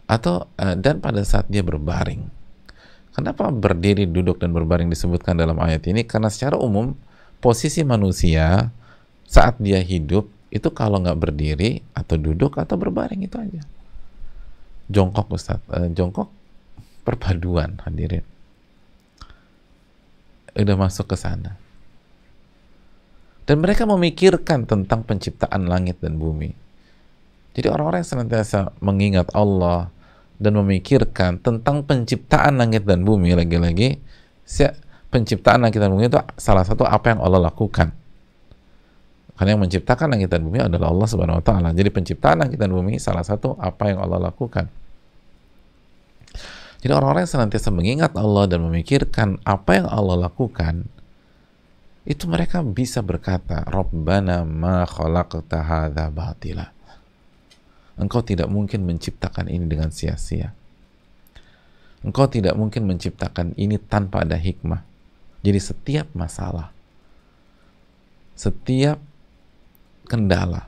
atau 0.05 0.45
uh, 0.61 0.75
dan 0.77 1.01
pada 1.01 1.25
saat 1.25 1.49
dia 1.49 1.65
berbaring. 1.65 2.29
Kenapa 3.13 3.53
berdiri, 3.53 4.09
duduk 4.09 4.41
dan 4.41 4.49
berbaring 4.57 4.89
disebutkan 4.89 5.37
dalam 5.37 5.61
ayat 5.61 5.85
ini? 5.85 6.01
Karena 6.01 6.33
secara 6.33 6.57
umum 6.57 6.97
posisi 7.37 7.85
manusia 7.85 8.73
saat 9.29 9.61
dia 9.61 9.77
hidup 9.81 10.29
itu 10.53 10.69
kalau 10.73 11.01
nggak 11.01 11.17
berdiri 11.17 11.81
atau 11.93 12.17
duduk 12.17 12.57
atau 12.57 12.73
berbaring 12.77 13.21
itu 13.25 13.37
aja. 13.37 13.61
Jongkok 14.89 15.29
Ustaz, 15.33 15.61
uh, 15.69 15.89
jongkok 15.93 16.29
perpaduan 17.05 17.77
hadirin. 17.85 18.25
Udah 20.53 20.77
masuk 20.77 21.09
ke 21.09 21.17
sana. 21.17 21.57
Dan 23.43 23.59
mereka 23.59 23.83
memikirkan 23.89 24.63
tentang 24.69 25.03
penciptaan 25.03 25.67
langit 25.67 25.99
dan 25.99 26.15
bumi. 26.15 26.53
Jadi 27.53 27.67
orang-orang 27.69 28.01
yang 28.01 28.11
senantiasa 28.17 28.73
mengingat 28.81 29.29
Allah, 29.35 29.91
dan 30.43 30.59
memikirkan 30.59 31.39
tentang 31.39 31.87
penciptaan 31.87 32.59
langit 32.59 32.83
dan 32.83 33.07
bumi 33.07 33.31
lagi-lagi 33.33 34.03
penciptaan 35.07 35.63
langit 35.63 35.79
dan 35.79 35.95
bumi 35.95 36.11
itu 36.11 36.19
salah 36.35 36.67
satu 36.67 36.83
apa 36.83 37.15
yang 37.15 37.23
Allah 37.23 37.47
lakukan 37.47 37.95
karena 39.33 39.57
yang 39.57 39.63
menciptakan 39.65 40.13
langit 40.13 40.29
dan 40.29 40.45
bumi 40.45 40.61
adalah 40.61 40.93
Allah 40.93 41.07
Subhanahu 41.09 41.41
wa 41.41 41.45
taala. 41.45 41.73
Jadi 41.73 41.89
penciptaan 41.89 42.45
langit 42.45 42.61
dan 42.61 42.69
bumi 42.69 43.01
salah 43.01 43.25
satu 43.25 43.57
apa 43.57 43.89
yang 43.89 43.97
Allah 44.05 44.29
lakukan. 44.29 44.69
Jadi 46.83 46.91
orang-orang 46.91 47.23
yang 47.25 47.33
senantiasa 47.39 47.71
mengingat 47.71 48.11
Allah 48.13 48.45
dan 48.45 48.59
memikirkan 48.67 49.39
apa 49.47 49.79
yang 49.79 49.87
Allah 49.87 50.27
lakukan, 50.27 50.85
itu 52.03 52.27
mereka 52.27 52.59
bisa 52.59 52.99
berkata, 52.99 53.63
Rabbana 53.63 54.43
ma 54.43 54.83
khalaqta 54.83 55.63
hadza 55.63 56.11
batila. 56.11 56.72
Engkau 57.93 58.25
tidak 58.25 58.49
mungkin 58.49 58.89
menciptakan 58.89 59.49
ini 59.49 59.65
dengan 59.69 59.93
sia-sia. 59.93 60.53
Engkau 62.03 62.27
tidak 62.27 62.57
mungkin 62.57 62.89
menciptakan 62.89 63.55
ini 63.55 63.79
tanpa 63.79 64.25
ada 64.25 64.35
hikmah. 64.35 64.83
Jadi 65.43 65.59
setiap 65.59 66.07
masalah, 66.15 66.71
setiap 68.33 68.97
kendala, 70.07 70.67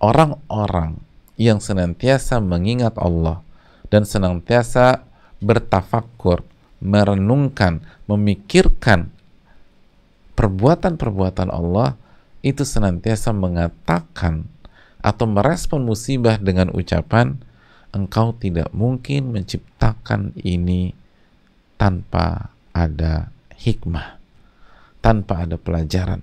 orang-orang 0.00 0.98
yang 1.36 1.58
senantiasa 1.58 2.38
mengingat 2.42 2.96
Allah 2.98 3.42
dan 3.90 4.06
senantiasa 4.06 5.06
bertafakur, 5.42 6.46
merenungkan, 6.78 7.82
memikirkan 8.06 9.10
perbuatan-perbuatan 10.38 11.52
Allah 11.52 11.98
itu 12.40 12.64
senantiasa 12.64 13.34
mengatakan 13.36 14.48
atau 15.00 15.26
merespon 15.28 15.84
musibah 15.84 16.36
dengan 16.36 16.72
ucapan 16.72 17.40
engkau 17.90 18.36
tidak 18.36 18.70
mungkin 18.70 19.34
menciptakan 19.34 20.36
ini 20.40 20.92
tanpa 21.80 22.52
ada 22.70 23.32
hikmah 23.56 24.20
tanpa 25.00 25.48
ada 25.48 25.56
pelajaran. 25.56 26.20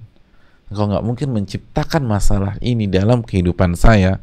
Engkau 0.70 0.86
nggak 0.94 1.06
mungkin 1.06 1.30
menciptakan 1.34 2.06
masalah 2.06 2.56
ini 2.62 2.86
dalam 2.86 3.26
kehidupan 3.26 3.74
saya. 3.74 4.22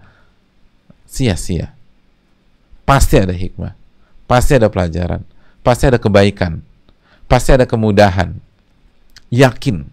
Sia-sia. 1.04 1.74
Pasti 2.86 3.18
ada 3.18 3.34
hikmah 3.34 3.84
pasti 4.24 4.56
ada 4.56 4.72
pelajaran 4.72 5.20
pasti 5.60 5.84
ada 5.88 6.00
kebaikan 6.00 6.64
pasti 7.28 7.52
ada 7.52 7.68
kemudahan. 7.68 8.40
Yakin 9.32 9.90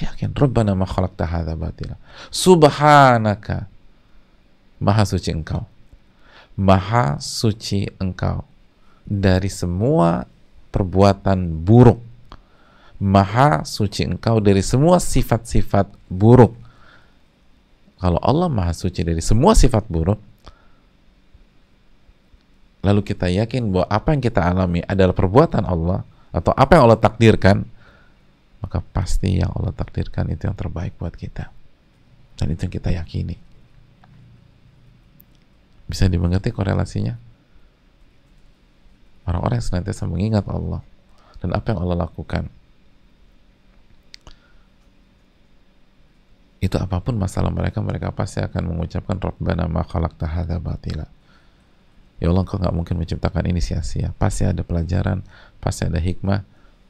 Yakin 0.00 0.32
Rabbana 0.32 0.72
ma 0.72 0.88
khalaqta 0.88 1.28
hadza 1.28 1.52
batila. 1.52 1.96
Subhanaka. 2.32 3.68
Maha 4.82 5.04
suci 5.06 5.30
engkau. 5.30 5.68
Maha 6.58 7.20
suci 7.22 7.86
engkau 8.00 8.44
dari 9.06 9.52
semua 9.52 10.26
perbuatan 10.72 11.62
buruk. 11.62 12.00
Maha 13.02 13.66
suci 13.66 14.06
engkau 14.06 14.38
dari 14.38 14.62
semua 14.62 15.02
sifat-sifat 15.02 15.90
buruk. 16.06 16.54
Kalau 18.02 18.18
Allah 18.18 18.50
maha 18.50 18.74
suci 18.74 19.06
dari 19.06 19.22
semua 19.22 19.54
sifat 19.54 19.86
buruk, 19.86 20.18
lalu 22.82 23.00
kita 23.06 23.30
yakin 23.30 23.70
bahwa 23.70 23.86
apa 23.86 24.08
yang 24.10 24.22
kita 24.22 24.42
alami 24.42 24.82
adalah 24.82 25.14
perbuatan 25.14 25.62
Allah 25.62 26.02
atau 26.34 26.50
apa 26.50 26.74
yang 26.74 26.90
Allah 26.90 26.98
takdirkan, 26.98 27.62
maka 28.62 28.78
pasti 28.94 29.42
yang 29.42 29.50
Allah 29.52 29.74
takdirkan 29.74 30.30
itu 30.30 30.46
yang 30.46 30.56
terbaik 30.56 30.94
buat 30.96 31.12
kita. 31.12 31.50
Dan 32.38 32.54
itu 32.54 32.70
yang 32.70 32.74
kita 32.78 32.90
yakini. 32.94 33.36
Bisa 35.90 36.06
dimengerti 36.06 36.54
korelasinya? 36.54 37.18
Orang-orang 39.26 39.58
yang 39.60 39.66
senantiasa 39.66 40.06
mengingat 40.06 40.46
Allah 40.48 40.80
dan 41.42 41.52
apa 41.52 41.74
yang 41.74 41.82
Allah 41.82 42.06
lakukan. 42.06 42.46
Itu 46.62 46.78
apa 46.78 47.02
pun 47.02 47.18
masalah 47.18 47.50
mereka 47.50 47.82
mereka 47.82 48.14
pasti 48.14 48.38
akan 48.38 48.70
mengucapkan 48.70 49.18
Rabbana 49.18 49.66
ma 49.66 49.82
khalaqta 49.82 50.30
batila. 50.62 51.10
Ya 52.22 52.30
Allah 52.30 52.46
engkau 52.46 52.62
nggak 52.62 52.70
mungkin 52.70 53.02
menciptakan 53.02 53.50
ini 53.50 53.58
sia-sia. 53.58 54.14
Pasti 54.14 54.46
ada 54.46 54.62
pelajaran 54.62 55.26
pasti 55.58 55.86
ada 55.86 56.02
hikmah 56.02 56.42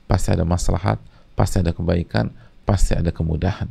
pasti 0.09 0.33
ada 0.33 0.45
maslahat 0.49 1.01
pasti 1.35 1.61
ada 1.61 1.73
kebaikan, 1.75 2.31
pasti 2.65 2.97
ada 2.97 3.11
kemudahan. 3.11 3.69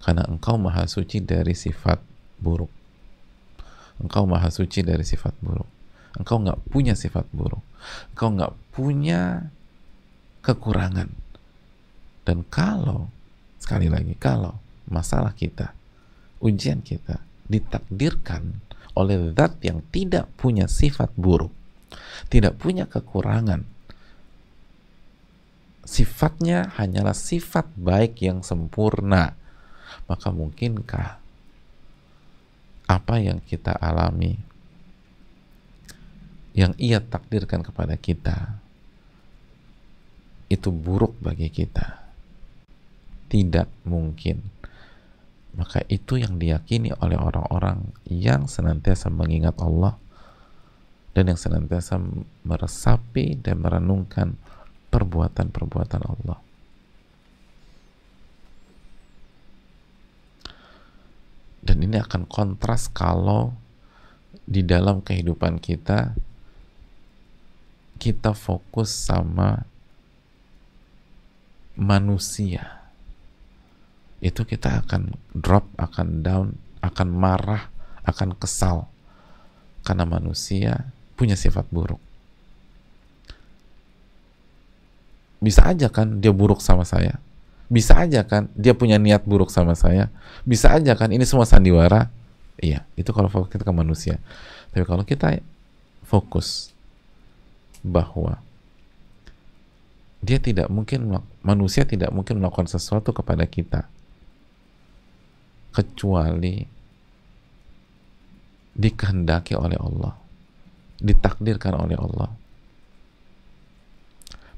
Karena 0.00 0.24
engkau 0.24 0.56
maha 0.56 0.88
suci 0.88 1.20
dari 1.20 1.52
sifat 1.52 2.00
buruk. 2.40 2.72
Engkau 4.00 4.24
maha 4.24 4.48
suci 4.48 4.80
dari 4.80 5.04
sifat 5.04 5.36
buruk. 5.44 5.68
Engkau 6.16 6.40
nggak 6.40 6.72
punya 6.72 6.96
sifat 6.96 7.28
buruk. 7.30 7.60
Engkau 8.16 8.32
nggak 8.32 8.52
punya 8.72 9.52
kekurangan. 10.40 11.12
Dan 12.24 12.44
kalau, 12.48 13.12
sekali 13.60 13.92
lagi, 13.92 14.16
kalau 14.16 14.56
masalah 14.88 15.36
kita, 15.36 15.76
ujian 16.40 16.80
kita 16.80 17.20
ditakdirkan 17.50 18.62
oleh 18.96 19.32
zat 19.36 19.58
yang 19.62 19.84
tidak 19.94 20.30
punya 20.38 20.66
sifat 20.66 21.12
buruk, 21.14 21.52
tidak 22.32 22.58
punya 22.58 22.86
kekurangan, 22.86 23.66
sifatnya 25.90 26.70
hanyalah 26.78 27.18
sifat 27.18 27.66
baik 27.74 28.22
yang 28.22 28.46
sempurna, 28.46 29.34
maka 30.06 30.30
mungkinkah 30.30 31.18
apa 32.86 33.14
yang 33.18 33.42
kita 33.42 33.74
alami 33.74 34.38
yang 36.54 36.78
ia 36.78 37.02
takdirkan 37.02 37.66
kepada 37.66 37.98
kita 37.98 38.54
itu 40.46 40.70
buruk 40.70 41.18
bagi 41.18 41.50
kita? 41.50 42.06
Tidak 43.26 43.86
mungkin. 43.86 44.42
Maka 45.58 45.82
itu 45.90 46.18
yang 46.22 46.38
diyakini 46.38 46.94
oleh 47.02 47.18
orang-orang 47.18 47.90
yang 48.06 48.46
senantiasa 48.46 49.10
mengingat 49.10 49.58
Allah 49.58 49.98
dan 51.14 51.34
yang 51.34 51.38
senantiasa 51.38 51.98
meresapi 52.46 53.42
dan 53.42 53.58
merenungkan 53.58 54.38
perbuatan-perbuatan 54.90 56.02
Allah. 56.02 56.38
Dan 61.60 61.86
ini 61.86 61.96
akan 62.02 62.26
kontras 62.26 62.90
kalau 62.90 63.54
di 64.42 64.66
dalam 64.66 64.98
kehidupan 65.04 65.62
kita 65.62 66.18
kita 68.00 68.32
fokus 68.34 68.90
sama 68.90 69.62
manusia. 71.78 72.80
Itu 74.20 74.44
kita 74.48 74.84
akan 74.84 75.16
drop, 75.36 75.68
akan 75.78 76.24
down, 76.24 76.58
akan 76.80 77.08
marah, 77.12 77.68
akan 78.08 78.34
kesal 78.34 78.88
karena 79.84 80.04
manusia 80.04 80.92
punya 81.16 81.36
sifat 81.36 81.68
buruk 81.68 82.00
bisa 85.40 85.64
aja 85.64 85.88
kan 85.88 86.20
dia 86.20 86.30
buruk 86.30 86.60
sama 86.60 86.84
saya 86.84 87.16
Bisa 87.70 88.02
aja 88.02 88.26
kan 88.26 88.50
dia 88.58 88.74
punya 88.74 88.98
niat 88.98 89.22
buruk 89.22 89.46
sama 89.46 89.78
saya. 89.78 90.10
Bisa 90.42 90.74
aja 90.74 90.98
kan 90.98 91.14
ini 91.14 91.22
semua 91.22 91.46
sandiwara. 91.46 92.10
Iya, 92.58 92.82
itu 92.98 93.14
kalau 93.14 93.30
fokus 93.30 93.46
kita 93.46 93.62
ke 93.62 93.70
manusia. 93.70 94.18
Tapi 94.74 94.82
kalau 94.82 95.06
kita 95.06 95.38
fokus 96.02 96.74
bahwa 97.86 98.42
dia 100.18 100.42
tidak 100.42 100.66
mungkin 100.66 101.22
manusia 101.46 101.86
tidak 101.86 102.10
mungkin 102.10 102.42
melakukan 102.42 102.66
sesuatu 102.66 103.14
kepada 103.14 103.46
kita 103.46 103.86
kecuali 105.70 106.66
dikehendaki 108.74 109.54
oleh 109.54 109.78
Allah 109.78 110.12
ditakdirkan 111.00 111.72
oleh 111.78 111.96
Allah 111.96 112.28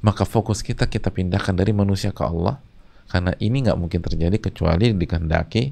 maka 0.02 0.26
fokus 0.26 0.60
kita 0.60 0.90
kita 0.90 1.08
pindahkan 1.08 1.54
dari 1.54 1.70
manusia 1.70 2.10
ke 2.10 2.22
Allah 2.22 2.58
karena 3.10 3.32
ini 3.38 3.62
nggak 3.66 3.78
mungkin 3.78 4.00
terjadi 4.02 4.36
kecuali 4.38 4.90
dikehendaki 4.94 5.62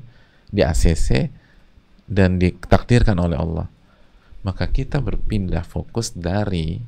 di 0.51 0.61
ACC 0.62 1.31
dan 2.07 2.38
ditakdirkan 2.38 3.19
oleh 3.19 3.38
Allah 3.38 3.66
maka 4.40 4.64
kita 4.71 5.05
berpindah 5.05 5.62
fokus 5.66 6.16
dari 6.16 6.81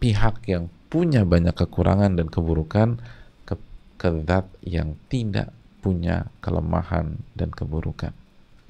pihak 0.00 0.46
yang 0.48 0.72
punya 0.88 1.22
banyak 1.22 1.54
kekurangan 1.54 2.18
dan 2.18 2.26
keburukan 2.26 2.98
ke, 3.46 3.54
ke 4.00 4.08
zat 4.26 4.46
yang 4.64 4.96
tidak 5.12 5.52
punya 5.84 6.28
kelemahan 6.44 7.20
dan 7.36 7.52
keburukan. 7.52 8.12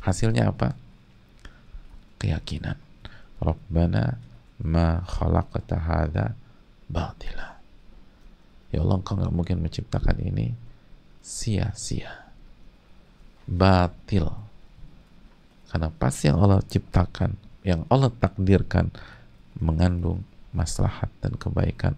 Hasilnya 0.03 0.51
apa? 0.51 0.79
Keyakinan. 2.21 2.77
Rabbana 3.41 4.21
ma 4.61 5.01
khalaqta 5.05 5.77
hadha 5.81 6.37
batila. 6.91 7.63
Ya 8.75 8.83
Allah, 8.83 8.99
engkau 8.99 9.15
nggak 9.15 9.35
mungkin 9.35 9.63
menciptakan 9.63 10.19
ini 10.19 10.55
sia-sia. 11.23 12.31
Batil. 13.47 14.27
Karena 15.71 15.91
pasti 15.95 16.27
yang 16.27 16.43
Allah 16.43 16.63
ciptakan, 16.67 17.39
yang 17.63 17.87
Allah 17.87 18.11
takdirkan 18.11 18.91
mengandung 19.59 20.27
maslahat 20.51 21.11
dan 21.23 21.39
kebaikan. 21.39 21.95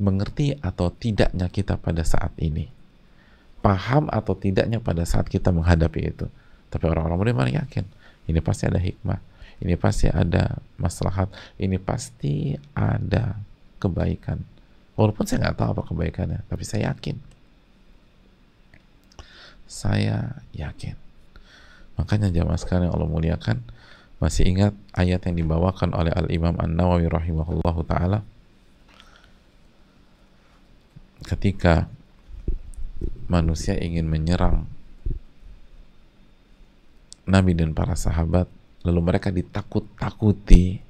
Mengerti 0.00 0.56
atau 0.64 0.88
tidaknya 0.88 1.52
kita 1.52 1.76
pada 1.76 2.00
saat 2.00 2.32
ini. 2.40 2.72
Paham 3.60 4.08
atau 4.08 4.32
tidaknya 4.32 4.80
pada 4.80 5.04
saat 5.04 5.28
kita 5.28 5.52
menghadapi 5.52 6.00
itu. 6.08 6.24
Tapi 6.72 6.84
orang-orang 6.88 7.20
beriman 7.20 7.52
yakin. 7.52 7.84
Ini 8.24 8.40
pasti 8.40 8.64
ada 8.64 8.80
hikmah. 8.80 9.20
Ini 9.60 9.76
pasti 9.76 10.08
ada 10.08 10.56
maslahat. 10.80 11.28
Ini 11.60 11.76
pasti 11.76 12.56
ada 12.72 13.36
kebaikan. 13.80 14.44
Walaupun 14.94 15.24
saya 15.24 15.48
nggak 15.48 15.56
tahu 15.56 15.68
apa 15.72 15.82
kebaikannya. 15.88 16.40
Tapi 16.44 16.64
saya 16.68 16.92
yakin. 16.92 17.16
Saya 19.64 20.44
yakin. 20.52 20.94
Makanya 21.96 22.28
jamaah 22.28 22.60
sekalian 22.60 22.88
yang 22.88 22.94
Allah 22.96 23.08
muliakan, 23.08 23.64
masih 24.20 24.52
ingat 24.52 24.76
ayat 24.92 25.24
yang 25.24 25.40
dibawakan 25.40 25.96
oleh 25.96 26.12
Al-Imam 26.12 26.52
An-Nawawi 26.60 27.08
rahimahullahu 27.08 27.80
taala 27.88 28.20
ketika 31.24 31.88
manusia 33.28 33.80
ingin 33.80 34.04
menyerang 34.04 34.68
Nabi 37.24 37.56
dan 37.56 37.72
para 37.72 37.96
sahabat 37.96 38.44
lalu 38.84 39.00
mereka 39.00 39.32
ditakut-takuti 39.32 40.84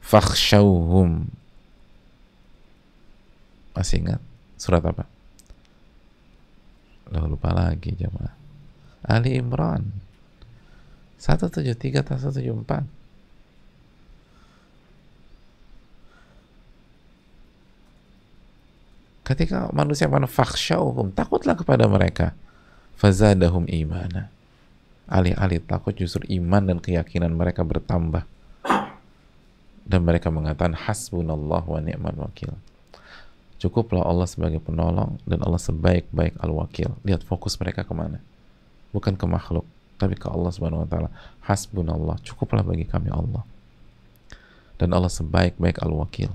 fakhshawhum 0.00 1.28
masih 3.74 4.02
ingat? 4.02 4.20
Surat 4.60 4.82
apa? 4.84 5.06
Lalu 7.10 7.34
lupa 7.34 7.50
lagi 7.50 7.94
jemaah. 7.94 8.34
Ali 9.02 9.40
Imran. 9.40 9.90
173 11.20 12.00
atau 12.00 12.16
174 12.16 12.88
ketika 19.30 19.70
manusia 19.70 20.10
mana 20.10 20.26
fakhsyauhum 20.26 21.14
takutlah 21.14 21.54
kepada 21.54 21.86
mereka. 21.86 22.34
Fazadahum 22.98 23.68
imana. 23.70 24.32
Alih-alih 25.06 25.62
takut 25.62 25.94
justru 25.94 26.26
iman 26.40 26.62
dan 26.66 26.78
keyakinan 26.82 27.30
mereka 27.36 27.62
bertambah. 27.62 28.26
Dan 29.86 30.00
mereka 30.06 30.30
mengatakan 30.30 30.74
hasbunallah 30.74 31.62
wa 31.66 31.80
ni'mal 31.82 32.16
wakil 32.16 32.54
cukuplah 33.60 34.02
Allah 34.02 34.24
sebagai 34.24 34.58
penolong 34.58 35.20
dan 35.28 35.44
Allah 35.44 35.60
sebaik-baik 35.60 36.40
al-wakil 36.40 36.96
lihat 37.04 37.22
fokus 37.22 37.60
mereka 37.60 37.84
ke 37.84 37.92
mana 37.92 38.18
bukan 38.90 39.14
ke 39.14 39.26
makhluk 39.28 39.68
tapi 40.00 40.16
ke 40.16 40.32
Allah 40.32 40.48
Subhanahu 40.48 40.88
wa 40.88 40.88
taala. 40.88 41.10
Hasbunallah, 41.44 42.16
cukuplah 42.24 42.64
bagi 42.64 42.88
kami 42.88 43.12
Allah. 43.12 43.44
Dan 44.80 44.96
Allah 44.96 45.12
sebaik-baik 45.12 45.76
al-wakil. 45.84 46.32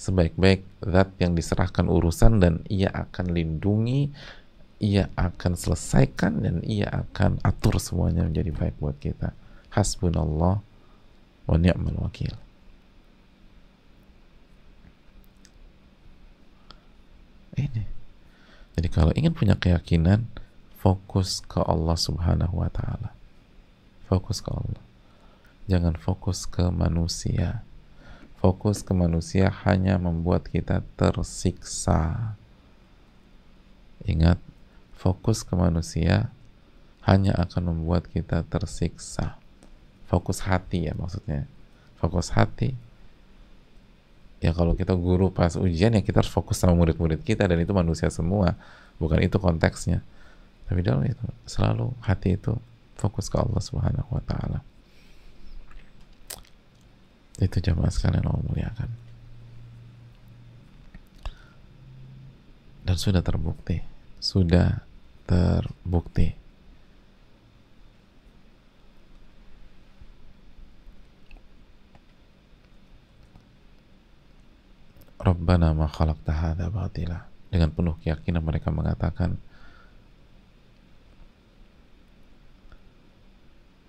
Sebaik-baik 0.00 0.64
zat 0.80 1.12
yang 1.20 1.36
diserahkan 1.36 1.84
urusan 1.84 2.40
dan 2.40 2.64
ia 2.72 2.88
akan 2.88 3.36
lindungi, 3.36 4.08
ia 4.80 5.12
akan 5.12 5.60
selesaikan 5.60 6.40
dan 6.40 6.64
ia 6.64 6.88
akan 6.88 7.44
atur 7.44 7.76
semuanya 7.76 8.24
menjadi 8.24 8.48
baik 8.56 8.80
buat 8.80 8.96
kita. 8.96 9.36
Hasbunallah 9.76 10.64
wa 11.44 11.56
ni'mal 11.60 12.00
wakil. 12.00 12.32
Ini. 17.54 17.84
Jadi 18.74 18.88
kalau 18.90 19.14
ingin 19.14 19.30
punya 19.30 19.54
keyakinan, 19.54 20.26
fokus 20.82 21.40
ke 21.40 21.62
Allah 21.62 21.96
Subhanahu 21.96 22.60
wa 22.60 22.68
taala. 22.68 23.14
Fokus 24.10 24.42
ke 24.42 24.50
Allah. 24.50 24.82
Jangan 25.64 25.96
fokus 25.96 26.44
ke 26.44 26.68
manusia. 26.68 27.64
Fokus 28.36 28.84
ke 28.84 28.92
manusia 28.92 29.48
hanya 29.64 29.96
membuat 29.96 30.52
kita 30.52 30.84
tersiksa. 31.00 32.36
Ingat, 34.04 34.36
fokus 34.92 35.40
ke 35.40 35.56
manusia 35.56 36.28
hanya 37.08 37.32
akan 37.40 37.72
membuat 37.72 38.04
kita 38.12 38.44
tersiksa. 38.44 39.40
Fokus 40.04 40.44
hati 40.44 40.84
ya 40.84 40.92
maksudnya. 40.92 41.48
Fokus 41.96 42.28
hati. 42.36 42.76
Ya 44.44 44.52
kalau 44.52 44.76
kita 44.76 44.92
guru 44.92 45.32
pas 45.32 45.56
ujian 45.56 45.96
ya 45.96 46.04
kita 46.04 46.20
harus 46.20 46.28
fokus 46.28 46.60
sama 46.60 46.76
murid-murid 46.76 47.24
kita 47.24 47.48
dan 47.48 47.56
itu 47.56 47.72
manusia 47.72 48.12
semua. 48.12 48.60
Bukan 49.00 49.24
itu 49.24 49.40
konteksnya 49.40 50.04
tapi 50.64 50.80
dalam 50.80 51.04
itu 51.04 51.24
selalu 51.44 51.92
hati 52.00 52.40
itu 52.40 52.56
fokus 52.96 53.28
ke 53.28 53.36
Allah 53.36 53.60
Subhanahu 53.60 54.08
wa 54.16 54.22
taala. 54.24 54.60
Itu 57.36 57.60
jamaah 57.60 57.92
sekalian 57.92 58.24
Allah 58.24 58.44
muliakan. 58.46 58.90
Dan 62.84 62.96
sudah 63.00 63.24
terbukti, 63.24 63.80
sudah 64.20 64.84
terbukti. 65.24 66.43
Rabbana 75.24 75.72
ma 75.72 75.88
khalaqta 75.88 76.32
hadza 76.36 76.68
batila. 76.68 77.24
Dengan 77.48 77.72
penuh 77.72 77.96
keyakinan 78.04 78.44
mereka 78.44 78.68
mengatakan, 78.68 79.40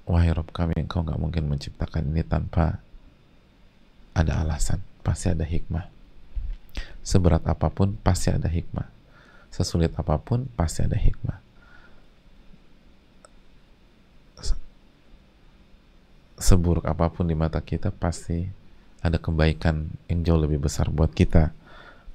wahai 0.07 0.31
Rob 0.31 0.47
kami 0.55 0.79
engkau 0.79 1.03
nggak 1.03 1.19
mungkin 1.19 1.49
menciptakan 1.51 2.13
ini 2.13 2.23
tanpa 2.23 2.79
ada 4.15 4.39
alasan 4.39 4.79
pasti 5.03 5.27
ada 5.27 5.43
hikmah. 5.43 5.91
Seberat 7.03 7.43
apa 7.43 7.67
pun 7.67 7.99
pasti 7.99 8.31
ada 8.31 8.47
hikmah. 8.47 8.87
Sesulit 9.51 9.91
apa 9.93 10.15
pun 10.17 10.47
pasti 10.55 10.87
ada 10.87 10.95
hikmah. 10.95 11.43
Seburuk 16.35 16.83
apa 16.83 17.07
pun 17.11 17.25
di 17.27 17.35
mata 17.35 17.63
kita 17.63 17.95
pasti 17.95 18.64
ada 19.05 19.21
kebaikan 19.21 19.93
yang 20.09 20.25
jauh 20.25 20.41
lebih 20.41 20.65
besar 20.65 20.89
buat 20.89 21.13
kita 21.13 21.53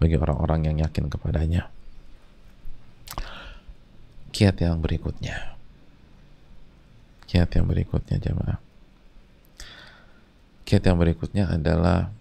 bagi 0.02 0.18
orang-orang 0.18 0.66
yang 0.66 0.76
yakin 0.82 1.06
kepadanya. 1.06 1.70
Kiat 4.34 4.58
yang 4.58 4.82
berikutnya. 4.82 5.54
Kiat 7.30 7.50
yang 7.54 7.70
berikutnya 7.70 8.18
jamaah 8.18 8.58
kiat 10.70 10.86
yang 10.86 11.02
berikutnya 11.02 11.50
adalah 11.50 12.14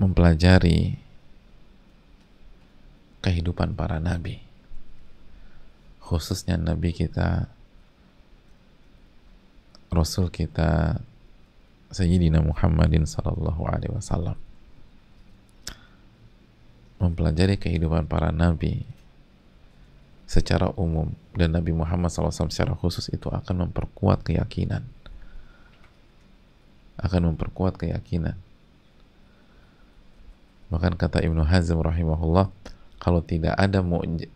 mempelajari 0.00 0.96
kehidupan 3.20 3.76
para 3.76 4.00
nabi. 4.00 4.40
Khususnya 6.00 6.56
nabi 6.56 6.96
kita 6.96 7.52
rasul 9.92 10.32
kita 10.32 11.04
Sayyidina 11.96 12.44
Muhammadin 12.44 13.08
sallallahu 13.08 13.64
alaihi 13.64 13.96
wasallam. 13.96 14.36
Mempelajari 17.00 17.56
kehidupan 17.56 18.04
para 18.04 18.28
nabi 18.28 18.84
secara 20.26 20.74
umum 20.74 21.14
dan 21.38 21.54
Nabi 21.54 21.70
Muhammad 21.70 22.10
SAW 22.10 22.50
secara 22.50 22.74
khusus 22.74 23.06
itu 23.14 23.30
akan 23.30 23.70
memperkuat 23.70 24.26
keyakinan. 24.26 24.82
Akan 26.98 27.30
memperkuat 27.30 27.78
keyakinan. 27.78 28.34
Bahkan 30.66 30.98
kata 30.98 31.22
Ibnu 31.22 31.46
Hazm 31.46 31.78
rahimahullah 31.78 32.50
kalau 32.98 33.22
tidak 33.22 33.54
ada 33.54 33.86
mu'j 33.86 34.26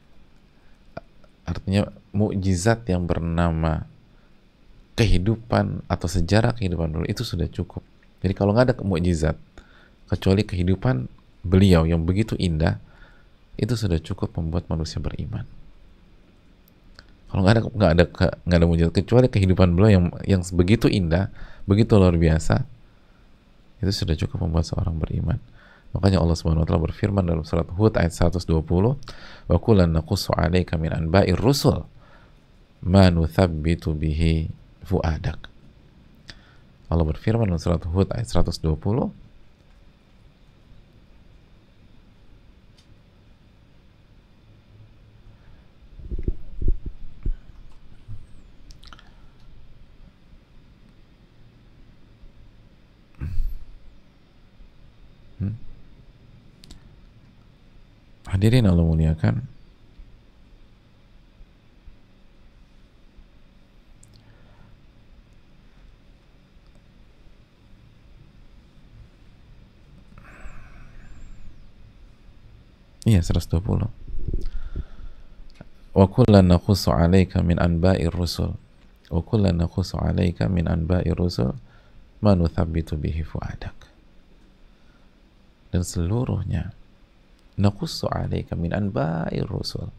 artinya 1.42 1.90
mukjizat 2.14 2.86
yang 2.86 3.10
bernama 3.10 3.90
kehidupan 5.00 5.88
atau 5.88 6.04
sejarah 6.04 6.52
kehidupan 6.52 6.92
dulu 6.92 7.08
itu 7.08 7.24
sudah 7.24 7.48
cukup. 7.48 7.80
Jadi 8.20 8.36
kalau 8.36 8.52
nggak 8.52 8.66
ada 8.68 8.74
mukjizat 8.84 9.40
kecuali 10.12 10.44
kehidupan 10.44 11.08
beliau 11.40 11.88
yang 11.88 12.04
begitu 12.04 12.36
indah 12.36 12.76
itu 13.56 13.72
sudah 13.72 13.96
cukup 13.96 14.36
membuat 14.36 14.68
manusia 14.68 15.00
beriman. 15.00 15.48
Kalau 17.32 17.40
nggak 17.40 17.54
ada 17.56 17.62
nggak 17.64 17.90
ada 17.96 18.04
nggak 18.44 18.58
ada 18.60 18.66
mujizat 18.68 18.92
kecuali 18.92 19.26
kehidupan 19.32 19.72
beliau 19.72 19.90
yang 19.96 20.06
yang 20.28 20.42
begitu 20.52 20.84
indah 20.92 21.32
begitu 21.64 21.96
luar 21.96 22.20
biasa 22.20 22.68
itu 23.80 24.04
sudah 24.04 24.12
cukup 24.20 24.44
membuat 24.44 24.68
seorang 24.68 25.00
beriman. 25.00 25.40
Makanya 25.96 26.20
Allah 26.20 26.36
Subhanahu 26.36 26.62
wa 26.62 26.68
taala 26.68 26.82
berfirman 26.84 27.24
dalam 27.24 27.42
surat 27.48 27.66
Hud 27.72 27.96
ayat 27.96 28.12
120 28.12 28.44
wa 28.52 29.56
kullan 29.56 29.96
naqussu 29.96 30.36
'alaika 30.36 30.76
min 30.76 30.92
anba'ir 30.92 31.40
rusul 31.40 31.88
ma 32.84 33.08
nuthabbitu 33.08 33.96
bihi 33.96 34.59
fuadak 34.84 35.50
Allah 36.90 37.06
berfirman 37.06 37.46
dalam 37.46 37.62
surat 37.62 37.82
Hud 37.86 38.10
ayat 38.10 38.26
120 38.26 38.66
Hadirin 58.30 58.64
Allah 58.64 58.86
muliakan. 58.86 59.49
Iya 73.08 73.24
120 73.24 74.00
Wa 75.90 76.06
kullan 76.06 76.46
naqussu 76.46 76.94
'alaika 76.94 77.42
min 77.42 77.58
anba'ir 77.58 78.14
rusul. 78.14 78.54
Wa 79.10 79.20
kullan 79.26 79.58
naqussu 79.58 79.98
'alaika 79.98 80.46
min 80.46 80.70
anba'ir 80.70 81.18
rusul 81.18 81.58
ma 82.22 82.36
nuthabbitu 82.38 82.94
bihi 82.94 83.26
fu'adak. 83.26 83.74
Dan 85.74 85.82
seluruhnya 85.82 86.70
naqussu 87.58 88.06
alaika 88.06 88.54
min 88.54 88.70
anba'ir 88.70 89.46
rusul. 89.50 89.90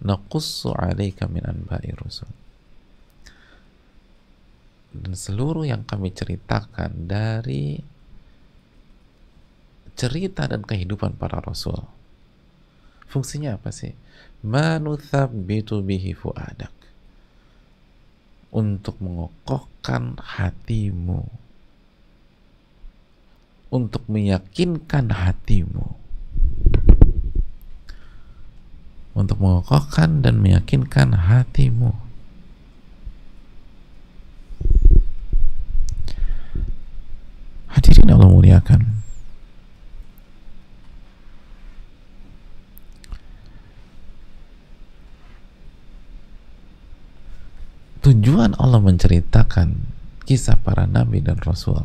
Naqussu 0.00 0.72
alaika 0.72 1.28
min 1.28 1.44
anba'ir 1.44 1.96
rusul. 2.00 2.30
Dan 4.90 5.14
seluruh 5.14 5.68
yang 5.68 5.86
kami 5.86 6.10
ceritakan 6.10 7.06
dari 7.06 7.78
cerita 9.94 10.46
dan 10.46 10.62
kehidupan 10.62 11.16
para 11.16 11.42
rasul. 11.42 11.86
Fungsinya 13.10 13.58
apa 13.58 13.74
sih? 13.74 13.90
Manuthabbitu 14.46 15.82
bihi 15.82 16.14
fuadak. 16.14 16.70
Untuk 18.54 18.98
mengokohkan 19.02 20.14
hatimu. 20.18 21.26
Untuk 23.70 24.02
meyakinkan 24.06 25.10
hatimu. 25.10 25.98
Untuk 29.14 29.38
mengokohkan 29.42 30.22
dan 30.22 30.38
meyakinkan 30.38 31.18
hatimu. 31.18 32.10
Hadirin 37.70 38.10
Allah 38.10 38.30
muliakan. 38.30 38.99
Tujuan 48.00 48.56
Allah 48.56 48.80
menceritakan 48.80 49.76
kisah 50.24 50.56
para 50.60 50.88
nabi 50.88 51.20
dan 51.20 51.36
rasul 51.44 51.84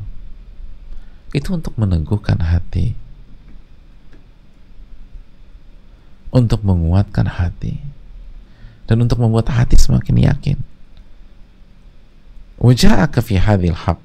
itu 1.35 1.51
untuk 1.51 1.75
meneguhkan 1.75 2.39
hati 2.39 2.95
untuk 6.35 6.67
menguatkan 6.67 7.31
hati 7.31 7.79
dan 8.91 8.99
untuk 8.99 9.23
membuat 9.23 9.47
hati 9.55 9.79
semakin 9.79 10.35
yakin. 10.35 10.57
Fi 12.59 13.35
hadhil 13.39 13.79
haq 13.79 13.99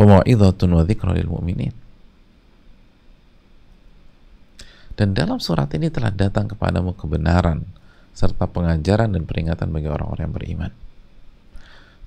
wa 0.00 0.24
dzikra 0.24 1.12
lil 1.12 1.28
mu'minin. 1.28 1.76
Dan 4.96 5.12
dalam 5.16 5.40
surat 5.40 5.68
ini 5.76 5.92
telah 5.92 6.12
datang 6.12 6.48
kepadamu 6.48 6.96
kebenaran 6.96 7.64
serta 8.16 8.48
pengajaran 8.48 9.12
dan 9.16 9.24
peringatan 9.24 9.68
bagi 9.72 9.88
orang-orang 9.88 10.28
yang 10.28 10.36
beriman. 10.36 10.72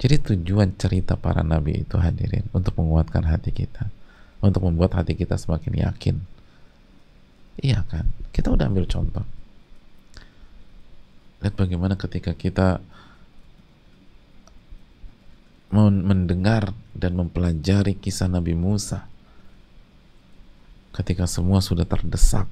Jadi 0.01 0.15
tujuan 0.33 0.75
cerita 0.75 1.15
para 1.15 1.41
nabi 1.45 1.85
itu 1.85 1.95
hadirin 1.95 2.45
untuk 2.51 2.75
menguatkan 2.79 3.23
hati 3.23 3.55
kita, 3.55 3.87
untuk 4.43 4.67
membuat 4.67 4.99
hati 4.99 5.15
kita 5.15 5.39
semakin 5.39 5.73
yakin. 5.89 6.15
Iya 7.61 7.85
kan? 7.87 8.09
Kita 8.33 8.51
udah 8.51 8.65
ambil 8.67 8.89
contoh. 8.89 9.23
Lihat 11.43 11.55
bagaimana 11.59 11.99
ketika 11.99 12.33
kita 12.33 12.79
mendengar 15.73 16.69
dan 16.93 17.17
mempelajari 17.17 17.97
kisah 17.97 18.29
Nabi 18.29 18.53
Musa 18.53 19.09
ketika 20.93 21.25
semua 21.25 21.65
sudah 21.65 21.81
terdesak 21.89 22.45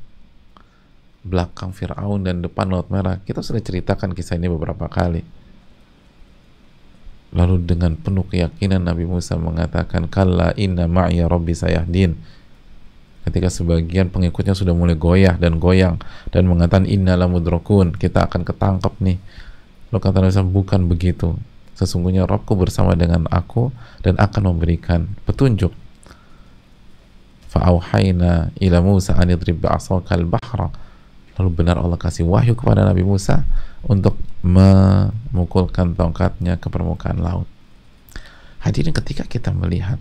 belakang 1.22 1.70
Fir'aun 1.70 2.26
dan 2.26 2.42
depan 2.42 2.66
Laut 2.74 2.90
Merah 2.90 3.22
kita 3.22 3.46
sudah 3.46 3.62
ceritakan 3.62 4.18
kisah 4.18 4.42
ini 4.42 4.50
beberapa 4.50 4.90
kali 4.90 5.22
lalu 7.32 7.64
dengan 7.64 7.96
penuh 7.96 8.28
keyakinan 8.28 8.84
Nabi 8.84 9.08
Musa 9.08 9.40
mengatakan 9.40 10.12
kalla 10.12 10.52
inna 10.60 10.86
ma'ya 10.88 11.32
rabbi 11.32 11.56
sayahdin. 11.56 12.20
Ketika 13.22 13.48
sebagian 13.48 14.10
pengikutnya 14.12 14.58
sudah 14.58 14.74
mulai 14.76 14.98
goyah 14.98 15.38
dan 15.38 15.62
goyang 15.62 16.02
dan 16.34 16.50
mengatakan 16.50 16.90
innala 16.90 17.30
mudrokun 17.30 17.96
kita 17.96 18.28
akan 18.28 18.44
ketangkep 18.44 18.94
nih. 19.00 19.18
Lo 19.94 20.04
kata 20.04 20.20
Nabi 20.20 20.52
bukan 20.52 20.90
begitu. 20.92 21.38
Sesungguhnya 21.78 22.28
Robku 22.28 22.54
bersama 22.60 22.94
dengan 22.98 23.26
aku 23.32 23.72
dan 24.04 24.20
akan 24.20 24.54
memberikan 24.54 25.16
petunjuk. 25.24 25.72
Fa'auhayna 27.52 28.56
ila 28.60 28.80
Musa 28.80 29.16
an 29.16 29.32
idrib 29.32 29.60
bi'asakal 29.60 30.24
bahra 30.28 30.72
lalu 31.40 31.50
benar 31.64 31.80
Allah 31.80 31.96
kasih 32.00 32.28
wahyu 32.28 32.58
kepada 32.58 32.84
Nabi 32.84 33.06
Musa 33.06 33.46
untuk 33.86 34.18
memukulkan 34.42 35.94
tongkatnya 35.96 36.58
ke 36.58 36.68
permukaan 36.68 37.22
laut. 37.22 37.48
Hadirin 38.62 38.94
ketika 38.94 39.26
kita 39.26 39.54
melihat 39.54 39.98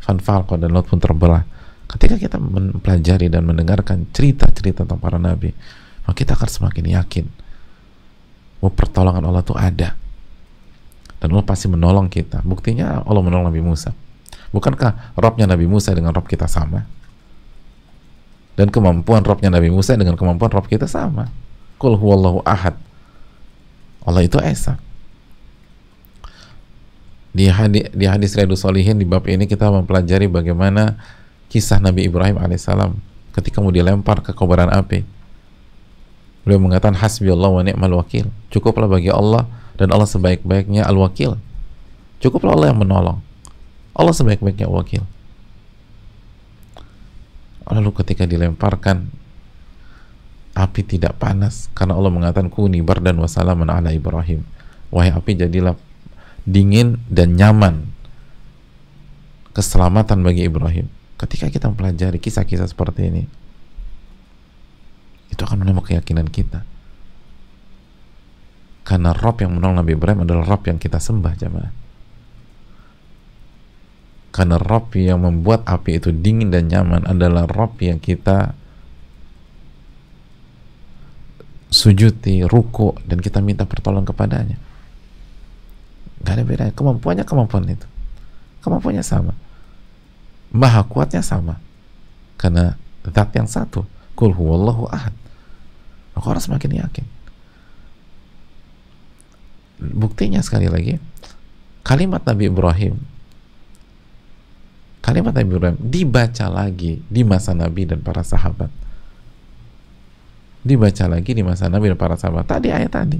fanfalqo 0.00 0.56
dan 0.56 0.72
laut 0.72 0.88
pun 0.88 0.98
terbelah 0.98 1.44
ketika 1.92 2.16
kita 2.16 2.36
mempelajari 2.40 3.28
dan 3.28 3.44
mendengarkan 3.44 4.08
cerita-cerita 4.16 4.88
tentang 4.88 4.96
para 4.96 5.20
nabi 5.20 5.52
maka 6.02 6.16
kita 6.16 6.34
akan 6.34 6.48
semakin 6.48 6.84
yakin 6.88 7.26
bahwa 8.62 8.72
pertolongan 8.78 9.26
Allah 9.26 9.42
itu 9.42 9.54
ada. 9.58 9.98
Dan 11.18 11.34
Allah 11.34 11.46
pasti 11.46 11.66
menolong 11.70 12.10
kita. 12.10 12.42
Buktinya 12.42 13.02
Allah 13.06 13.22
menolong 13.22 13.50
Nabi 13.50 13.62
Musa. 13.62 13.94
Bukankah 14.50 15.14
Robnya 15.18 15.46
Nabi 15.46 15.70
Musa 15.70 15.94
dengan 15.94 16.10
Rob 16.10 16.26
kita 16.26 16.50
sama 16.50 16.82
dan 18.56 18.68
kemampuan 18.68 19.24
Robnya 19.24 19.48
Nabi 19.48 19.72
Musa 19.72 19.96
dengan 19.96 20.16
kemampuan 20.18 20.52
Rob 20.52 20.68
kita 20.68 20.84
sama. 20.84 21.32
Kul 21.80 21.96
huwallahu 21.96 22.44
ahad. 22.44 22.76
Allah 24.04 24.22
itu 24.26 24.36
Esa. 24.42 24.76
Di 27.32 27.48
hadis, 27.48 27.88
di 27.96 28.04
hadis 28.04 28.36
Riyadus 28.36 28.60
Solihin 28.60 29.00
di 29.00 29.08
bab 29.08 29.24
ini 29.24 29.48
kita 29.48 29.72
mempelajari 29.72 30.28
bagaimana 30.28 31.00
kisah 31.48 31.80
Nabi 31.80 32.04
Ibrahim 32.04 32.36
alaihissalam 32.36 32.92
ketika 33.32 33.64
mau 33.64 33.72
dilempar 33.72 34.20
ke 34.20 34.36
kobaran 34.36 34.68
api. 34.68 35.00
Beliau 36.44 36.60
mengatakan 36.60 36.92
hasbi 36.98 37.32
Allah 37.32 37.48
wa 37.48 37.62
ni'mal 37.64 37.94
wakil. 37.96 38.28
Cukuplah 38.52 38.84
bagi 38.84 39.08
Allah 39.08 39.48
dan 39.80 39.94
Allah 39.96 40.04
sebaik-baiknya 40.04 40.84
al-wakil. 40.84 41.40
Cukuplah 42.20 42.52
Allah 42.52 42.74
yang 42.74 42.84
menolong. 42.84 43.24
Allah 43.96 44.12
sebaik-baiknya 44.12 44.68
wakil 44.68 45.00
lalu 47.68 47.90
ketika 48.02 48.24
dilemparkan 48.26 49.10
api 50.56 50.80
tidak 50.86 51.18
panas. 51.20 51.68
Karena 51.76 51.98
Allah 51.98 52.12
mengatakan 52.12 52.48
kuni 52.48 52.80
bardan 52.80 53.18
wassalaman 53.20 53.68
ala 53.68 53.90
Ibrahim. 53.92 54.44
Wahai 54.92 55.12
api 55.12 55.38
jadilah 55.38 55.76
dingin 56.44 57.00
dan 57.08 57.38
nyaman 57.38 57.88
keselamatan 59.52 60.24
bagi 60.24 60.48
Ibrahim. 60.48 60.88
Ketika 61.20 61.46
kita 61.52 61.70
mempelajari 61.70 62.18
kisah-kisah 62.18 62.66
seperti 62.66 63.08
ini 63.08 63.22
itu 65.30 65.42
akan 65.42 65.64
menambah 65.64 65.92
keyakinan 65.92 66.28
kita. 66.28 66.66
Karena 68.82 69.14
Rob 69.14 69.38
yang 69.38 69.54
menolong 69.54 69.80
Nabi 69.80 69.94
Ibrahim 69.94 70.26
adalah 70.26 70.44
Rob 70.44 70.66
yang 70.66 70.76
kita 70.76 70.98
sembah 70.98 71.34
jemaah 71.38 71.81
karena 74.32 74.56
Rob 74.56 74.96
yang 74.96 75.20
membuat 75.20 75.60
api 75.68 76.00
itu 76.00 76.08
dingin 76.08 76.48
dan 76.48 76.72
nyaman 76.72 77.04
adalah 77.04 77.44
Rob 77.44 77.76
yang 77.84 78.00
kita 78.00 78.56
sujuti, 81.68 82.40
ruku, 82.48 82.96
dan 83.04 83.20
kita 83.20 83.44
minta 83.44 83.68
pertolongan 83.68 84.08
kepadanya. 84.08 84.56
Gak 86.24 86.32
ada 86.32 86.44
bedanya. 86.48 86.72
Kemampuannya 86.72 87.24
kemampuan 87.28 87.68
itu. 87.68 87.84
Kemampuannya 88.64 89.04
sama. 89.04 89.36
Maha 90.52 90.80
kuatnya 90.88 91.20
sama. 91.20 91.60
Karena 92.40 92.76
zat 93.04 93.36
yang 93.36 93.48
satu. 93.48 93.84
Kul 94.16 94.32
huwallahu 94.32 94.88
ahad. 94.88 95.12
Maka 96.16 96.26
orang 96.28 96.44
semakin 96.44 96.80
yakin. 96.80 97.06
Buktinya 99.82 100.40
sekali 100.44 100.70
lagi, 100.70 101.00
kalimat 101.82 102.22
Nabi 102.22 102.46
Ibrahim 102.46 103.11
kalimat 105.02 105.34
Nabi 105.34 105.50
Ibrahim 105.50 105.78
dibaca 105.82 106.46
lagi 106.46 107.02
di 107.10 107.22
masa 107.26 107.52
Nabi 107.52 107.84
dan 107.84 108.00
para 108.00 108.22
sahabat. 108.22 108.70
Dibaca 110.62 111.04
lagi 111.10 111.34
di 111.34 111.42
masa 111.42 111.66
Nabi 111.66 111.90
dan 111.90 111.98
para 111.98 112.14
sahabat. 112.14 112.46
Tadi 112.46 112.70
ayat 112.70 112.92
tadi. 112.94 113.18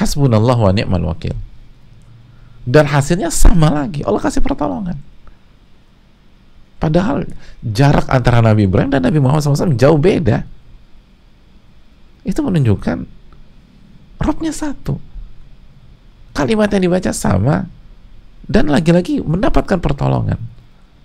Hasbunallah 0.00 0.56
wa 0.56 0.72
ni'mal 0.72 1.04
wakil. 1.04 1.36
Dan 2.64 2.88
hasilnya 2.88 3.28
sama 3.28 3.68
lagi. 3.68 4.00
Allah 4.02 4.22
kasih 4.22 4.40
pertolongan. 4.40 4.96
Padahal 6.80 7.28
jarak 7.62 8.08
antara 8.08 8.40
Nabi 8.40 8.66
Ibrahim 8.66 8.90
dan 8.90 9.04
Nabi 9.04 9.20
Muhammad 9.20 9.44
SAW 9.44 9.76
jauh 9.76 10.00
beda. 10.00 10.42
Itu 12.26 12.40
menunjukkan 12.42 13.22
Robnya 14.22 14.54
satu. 14.54 15.02
Kalimat 16.32 16.70
yang 16.72 16.88
dibaca 16.88 17.10
sama 17.12 17.66
dan 18.46 18.70
lagi-lagi 18.70 19.22
mendapatkan 19.22 19.78
pertolongan 19.78 20.40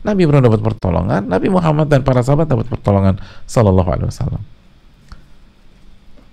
Nabi 0.07 0.23
Ibrahim 0.23 0.47
dapat 0.47 0.63
pertolongan, 0.63 1.21
Nabi 1.27 1.51
Muhammad 1.51 1.91
dan 1.91 1.99
para 1.99 2.23
sahabat 2.23 2.47
dapat 2.47 2.71
pertolongan 2.71 3.19
Sallallahu 3.43 3.89
Alaihi 3.91 4.07
Wasallam. 4.07 4.39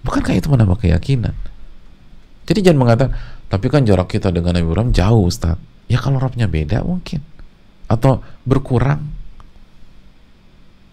Bukankah 0.06 0.34
itu 0.38 0.46
menambah 0.46 0.78
keyakinan? 0.78 1.34
Jadi 2.46 2.60
jangan 2.62 2.80
mengatakan, 2.86 3.10
tapi 3.50 3.66
kan 3.66 3.82
jarak 3.82 4.06
kita 4.14 4.30
dengan 4.30 4.54
Nabi 4.54 4.70
Ibrahim 4.70 4.94
jauh 4.94 5.26
Ustaz. 5.26 5.58
Ya 5.90 5.98
kalau 5.98 6.22
robnya 6.22 6.46
beda 6.46 6.86
mungkin. 6.86 7.18
Atau 7.90 8.22
berkurang. 8.46 9.10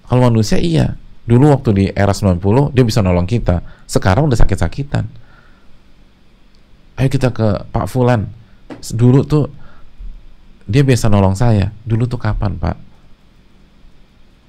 Kalau 0.10 0.22
manusia 0.26 0.58
iya. 0.58 0.98
Dulu 1.22 1.54
waktu 1.54 1.70
di 1.78 1.86
era 1.94 2.18
90 2.18 2.74
dia 2.74 2.82
bisa 2.82 3.06
nolong 3.06 3.30
kita. 3.30 3.62
Sekarang 3.86 4.26
udah 4.26 4.42
sakit-sakitan. 4.42 5.06
Ayo 6.98 7.08
kita 7.14 7.30
ke 7.30 7.70
Pak 7.70 7.86
Fulan. 7.86 8.26
Dulu 8.90 9.22
tuh 9.28 9.61
dia 10.70 10.82
biasa 10.86 11.10
nolong 11.10 11.34
saya. 11.34 11.74
Dulu 11.86 12.06
tuh 12.06 12.22
kapan 12.22 12.58
pak? 12.58 12.78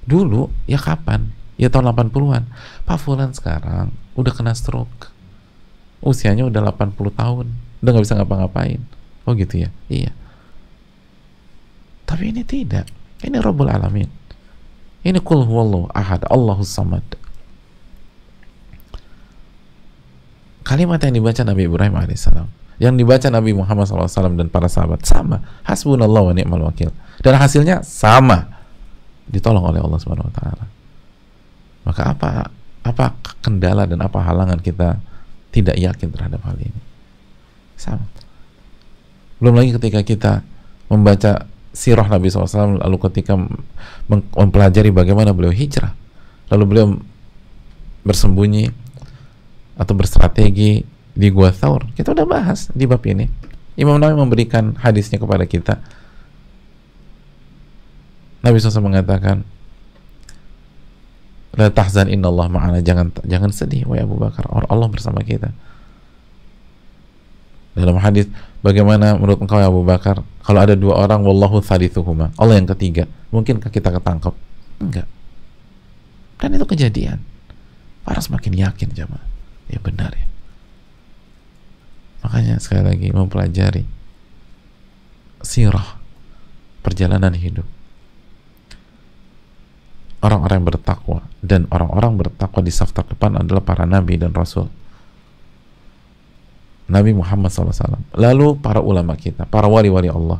Dulu? 0.03 0.51
Ya 0.67 0.77
kapan? 0.77 1.31
Ya 1.55 1.69
tahun 1.69 1.93
80-an 1.93 2.49
Pak 2.83 2.97
Fulan 2.97 3.31
sekarang 3.31 3.93
udah 4.17 4.33
kena 4.33 4.51
stroke. 4.57 5.13
Usianya 6.03 6.49
udah 6.49 6.73
80 6.75 6.97
tahun. 7.13 7.47
Udah 7.79 7.89
nggak 7.93 8.03
bisa 8.03 8.17
ngapa-ngapain. 8.19 8.81
Oh 9.23 9.31
gitu 9.37 9.63
ya? 9.63 9.69
Iya. 9.87 10.11
Tapi 12.03 12.35
ini 12.35 12.43
tidak. 12.43 12.91
Ini 13.23 13.39
Rabbul 13.39 13.71
Alamin. 13.71 14.11
Ini 15.03 15.19
kul 15.23 15.47
huwallahu 15.47 15.91
ahad 15.95 16.27
Allahus 16.27 16.71
samad. 16.71 17.03
Kalimat 20.63 21.03
yang 21.03 21.19
dibaca 21.19 21.43
Nabi 21.43 21.67
Ibrahim 21.67 21.95
alaihissalam 21.95 22.62
yang 22.81 22.97
dibaca 22.97 23.29
Nabi 23.29 23.53
Muhammad 23.53 23.85
SAW 23.85 24.33
dan 24.37 24.49
para 24.49 24.65
sahabat 24.65 25.05
sama. 25.05 25.41
Hasbunallah 25.65 26.21
wa 26.25 26.33
ni'mal 26.33 26.63
wakil. 26.69 26.89
Dan 27.21 27.37
hasilnya 27.37 27.85
sama. 27.85 28.49
Ditolong 29.29 29.63
oleh 29.63 29.79
Allah 29.79 29.99
Subhanahu 30.01 30.29
Wa 30.29 30.35
Taala. 30.35 30.65
Maka 31.83 32.01
apa 32.15 32.29
apa 32.83 33.05
kendala 33.39 33.87
dan 33.87 34.03
apa 34.03 34.19
halangan 34.19 34.59
kita 34.59 34.99
tidak 35.53 35.77
yakin 35.77 36.09
terhadap 36.11 36.41
hal 36.43 36.57
ini? 36.57 36.81
Sama. 37.77 38.03
Belum 39.39 39.59
lagi 39.59 39.75
ketika 39.75 39.99
kita 40.01 40.33
membaca 40.87 41.47
sirah 41.73 42.05
Nabi 42.05 42.29
SAW 42.29 42.79
lalu 42.79 42.97
ketika 43.09 43.33
mempelajari 44.07 44.93
bagaimana 44.93 45.33
beliau 45.33 45.51
hijrah. 45.51 45.91
Lalu 46.53 46.63
beliau 46.69 46.87
bersembunyi 48.03 48.69
atau 49.73 49.93
berstrategi 49.97 50.85
di 51.13 51.29
Gua 51.29 51.53
Thawr. 51.53 51.93
Kita 51.93 52.13
udah 52.13 52.25
bahas 52.25 52.69
di 52.73 52.85
bab 52.89 53.01
ini. 53.05 53.29
Imam 53.73 53.97
Nawawi 53.97 54.17
memberikan 54.17 54.77
hadisnya 54.77 55.17
kepada 55.17 55.45
kita. 55.49 55.81
Nabi 58.43 58.59
SAW 58.59 58.85
mengatakan, 58.85 59.47
La 61.53 61.69
tahzan 61.69 62.09
inna 62.09 62.33
Allah 62.33 62.49
ma'ana. 62.49 62.77
Jangan 62.81 63.13
jangan 63.29 63.53
sedih 63.53 63.85
wahai 63.85 64.01
Abu 64.01 64.17
Bakar. 64.17 64.49
Allah 64.49 64.87
bersama 64.89 65.21
kita. 65.21 65.53
Dalam 67.73 67.97
hadis 68.01 68.29
bagaimana 68.65 69.17
menurut 69.17 69.41
engkau 69.41 69.61
ya 69.61 69.69
Abu 69.69 69.85
Bakar? 69.85 70.25
Kalau 70.41 70.59
ada 70.59 70.73
dua 70.73 70.97
orang 70.97 71.21
wallahu 71.21 71.61
thalithuhuma. 71.61 72.33
Allah 72.41 72.57
yang 72.57 72.69
ketiga. 72.73 73.05
Mungkinkah 73.29 73.69
kita 73.69 73.93
ketangkep? 73.93 74.33
Enggak. 74.81 75.05
Dan 76.41 76.57
itu 76.57 76.65
kejadian. 76.65 77.21
Para 78.01 78.17
semakin 78.17 78.67
yakin 78.67 78.89
jamaah 78.93 79.33
ya 79.71 79.79
benar 79.79 80.11
ya 80.13 80.27
Makanya 82.23 82.55
sekali 82.63 82.81
lagi 82.87 83.07
mempelajari 83.11 83.83
sirah 85.43 85.99
perjalanan 86.79 87.35
hidup. 87.35 87.67
Orang-orang 90.23 90.63
yang 90.63 90.67
bertakwa 90.71 91.19
dan 91.43 91.67
orang-orang 91.67 92.15
bertakwa 92.15 92.63
di 92.63 92.71
saf 92.71 92.95
terdepan 92.95 93.43
adalah 93.43 93.59
para 93.59 93.83
nabi 93.83 94.15
dan 94.15 94.31
rasul. 94.31 94.71
Nabi 96.87 97.11
Muhammad 97.15 97.51
SAW 97.51 97.99
lalu 98.15 98.59
para 98.59 98.83
ulama 98.83 99.15
kita 99.15 99.47
para 99.47 99.71
wali-wali 99.71 100.11
Allah 100.11 100.39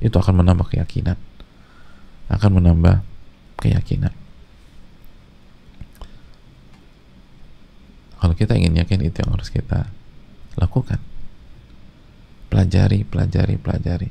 itu 0.00 0.16
akan 0.16 0.40
menambah 0.40 0.72
keyakinan. 0.72 1.16
Akan 2.32 2.56
menambah 2.56 3.04
keyakinan. 3.60 4.12
Kalau 8.16 8.34
kita 8.34 8.56
ingin 8.56 8.80
yakin 8.80 9.04
itu 9.04 9.16
yang 9.20 9.36
harus 9.36 9.52
kita 9.52 9.92
lakukan 10.56 10.98
pelajari, 12.48 13.04
pelajari, 13.04 13.54
pelajari. 13.60 14.08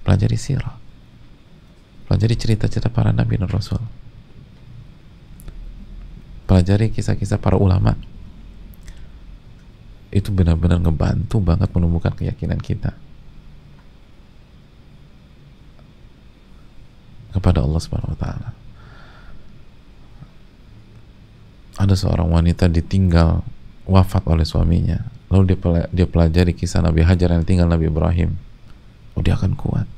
Pelajari 0.00 0.38
sirah. 0.38 0.76
Pelajari 2.06 2.34
cerita-cerita 2.38 2.88
para 2.92 3.10
nabi 3.10 3.40
dan 3.40 3.50
rasul. 3.50 3.82
Pelajari 6.44 6.92
kisah-kisah 6.94 7.40
para 7.40 7.58
ulama. 7.58 7.96
Itu 10.14 10.30
benar-benar 10.30 10.78
ngebantu 10.78 11.42
banget 11.42 11.68
menumbuhkan 11.74 12.14
keyakinan 12.14 12.62
kita 12.62 12.94
kepada 17.34 17.66
Allah 17.66 17.80
Subhanahu 17.82 18.14
wa 18.14 18.20
taala. 18.20 18.50
Ada 21.74 21.98
seorang 21.98 22.30
wanita 22.30 22.70
ditinggal 22.70 23.42
wafat 23.90 24.22
oleh 24.30 24.46
suaminya 24.46 25.13
lalu 25.34 25.54
dia, 25.54 25.58
dia 25.90 26.06
pelajari 26.06 26.54
kisah 26.54 26.78
Nabi 26.78 27.02
Hajar 27.02 27.34
yang 27.34 27.42
tinggal 27.42 27.66
Nabi 27.66 27.90
Ibrahim. 27.90 28.38
Oh 29.18 29.22
dia 29.22 29.34
akan 29.34 29.58
kuat. 29.58 29.90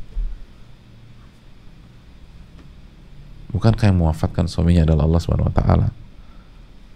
Bukankah 3.52 3.92
yang 3.92 4.00
mewafatkan 4.00 4.48
suaminya 4.48 4.88
adalah 4.88 5.04
Allah 5.04 5.20
Subhanahu 5.20 5.48
wa 5.52 5.54
taala? 5.54 5.88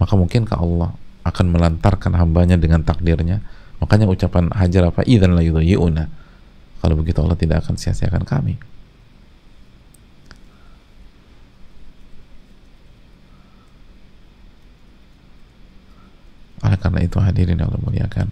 Maka 0.01 0.13
mungkinkah 0.17 0.57
Allah 0.57 0.97
akan 1.29 1.47
melantarkan 1.53 2.17
hambanya 2.17 2.57
dengan 2.57 2.81
takdirnya? 2.81 3.45
Makanya 3.81 4.09
ucapan 4.09 4.49
Hajar 4.57 4.89
apa? 4.89 5.05
Idzan 5.05 5.37
la 5.37 5.45
kalau 6.81 6.97
begitu 6.97 7.21
Allah 7.21 7.37
tidak 7.37 7.65
akan 7.65 7.77
sia-siakan 7.77 8.25
kami 8.25 8.57
Oleh 16.61 16.79
karena 16.79 17.01
itu 17.01 17.17
hadirin 17.21 17.61
yang 17.61 17.73
muliakan. 17.81 18.29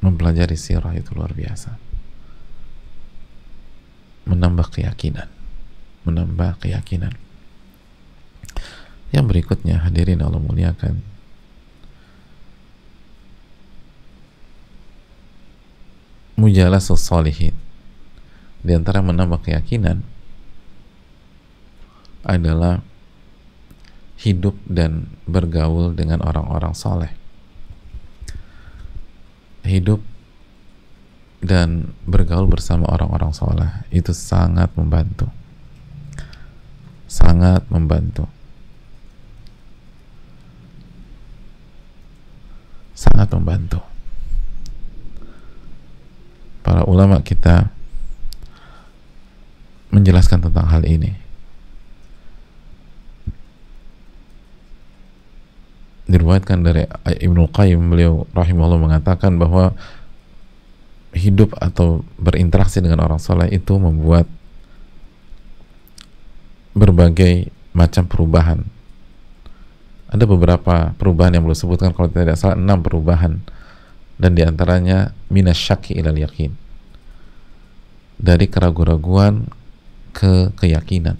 Mempelajari 0.00 0.56
sirah 0.56 0.96
itu 0.96 1.12
luar 1.12 1.36
biasa. 1.36 1.90
menambah 4.30 4.70
keyakinan 4.70 5.26
menambah 6.06 6.62
keyakinan 6.62 7.18
yang 9.10 9.26
berikutnya 9.26 9.82
hadirin 9.82 10.22
Allah 10.22 10.38
muliakan 10.38 11.02
mujalah 16.38 16.80
salihin 16.80 17.52
di 18.62 18.72
antara 18.76 19.02
menambah 19.02 19.42
keyakinan 19.44 20.06
adalah 22.26 22.84
hidup 24.20 24.58
dan 24.68 25.08
bergaul 25.24 25.96
dengan 25.96 26.20
orang-orang 26.20 26.76
soleh 26.76 27.20
hidup 29.70 30.02
dan 31.40 31.94
bergaul 32.04 32.50
bersama 32.50 32.90
orang-orang 32.90 33.32
soleh 33.32 33.70
itu 33.88 34.12
sangat 34.12 34.68
membantu. 34.76 35.30
Sangat 37.08 37.64
membantu. 37.72 38.28
Sangat 42.92 43.32
membantu. 43.32 43.80
Para 46.60 46.84
ulama 46.84 47.24
kita 47.24 47.72
menjelaskan 49.90 50.44
tentang 50.44 50.68
hal 50.68 50.84
ini 50.84 51.16
diriwayatkan 56.10 56.58
dari 56.66 56.82
Ibnu 57.06 57.54
Qayyim 57.54 57.78
beliau 57.86 58.26
rahimahullah 58.34 58.82
mengatakan 58.82 59.38
bahwa 59.38 59.78
hidup 61.14 61.54
atau 61.58 62.02
berinteraksi 62.18 62.82
dengan 62.82 63.06
orang 63.06 63.22
soleh 63.22 63.50
itu 63.50 63.78
membuat 63.78 64.26
berbagai 66.74 67.50
macam 67.70 68.06
perubahan. 68.06 68.66
Ada 70.10 70.26
beberapa 70.26 70.90
perubahan 70.98 71.38
yang 71.38 71.46
belum 71.46 71.54
sebutkan 71.54 71.94
kalau 71.94 72.10
tidak 72.10 72.34
salah 72.34 72.58
enam 72.58 72.82
perubahan. 72.82 73.38
Dan 74.20 74.36
di 74.36 74.44
antaranya 74.44 75.16
minasyaki 75.32 75.96
ilal 75.96 76.18
yakin. 76.18 76.52
Dari 78.20 78.50
keraguan-raguan 78.50 79.48
ke 80.12 80.52
keyakinan. 80.58 81.16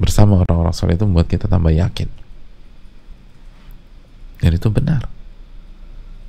Bersama 0.00 0.40
orang-orang 0.40 0.72
soleh 0.72 0.96
itu 0.96 1.04
membuat 1.04 1.28
kita 1.28 1.50
tambah 1.50 1.74
yakin 1.74 2.23
dan 4.44 4.52
itu 4.52 4.68
benar. 4.68 5.08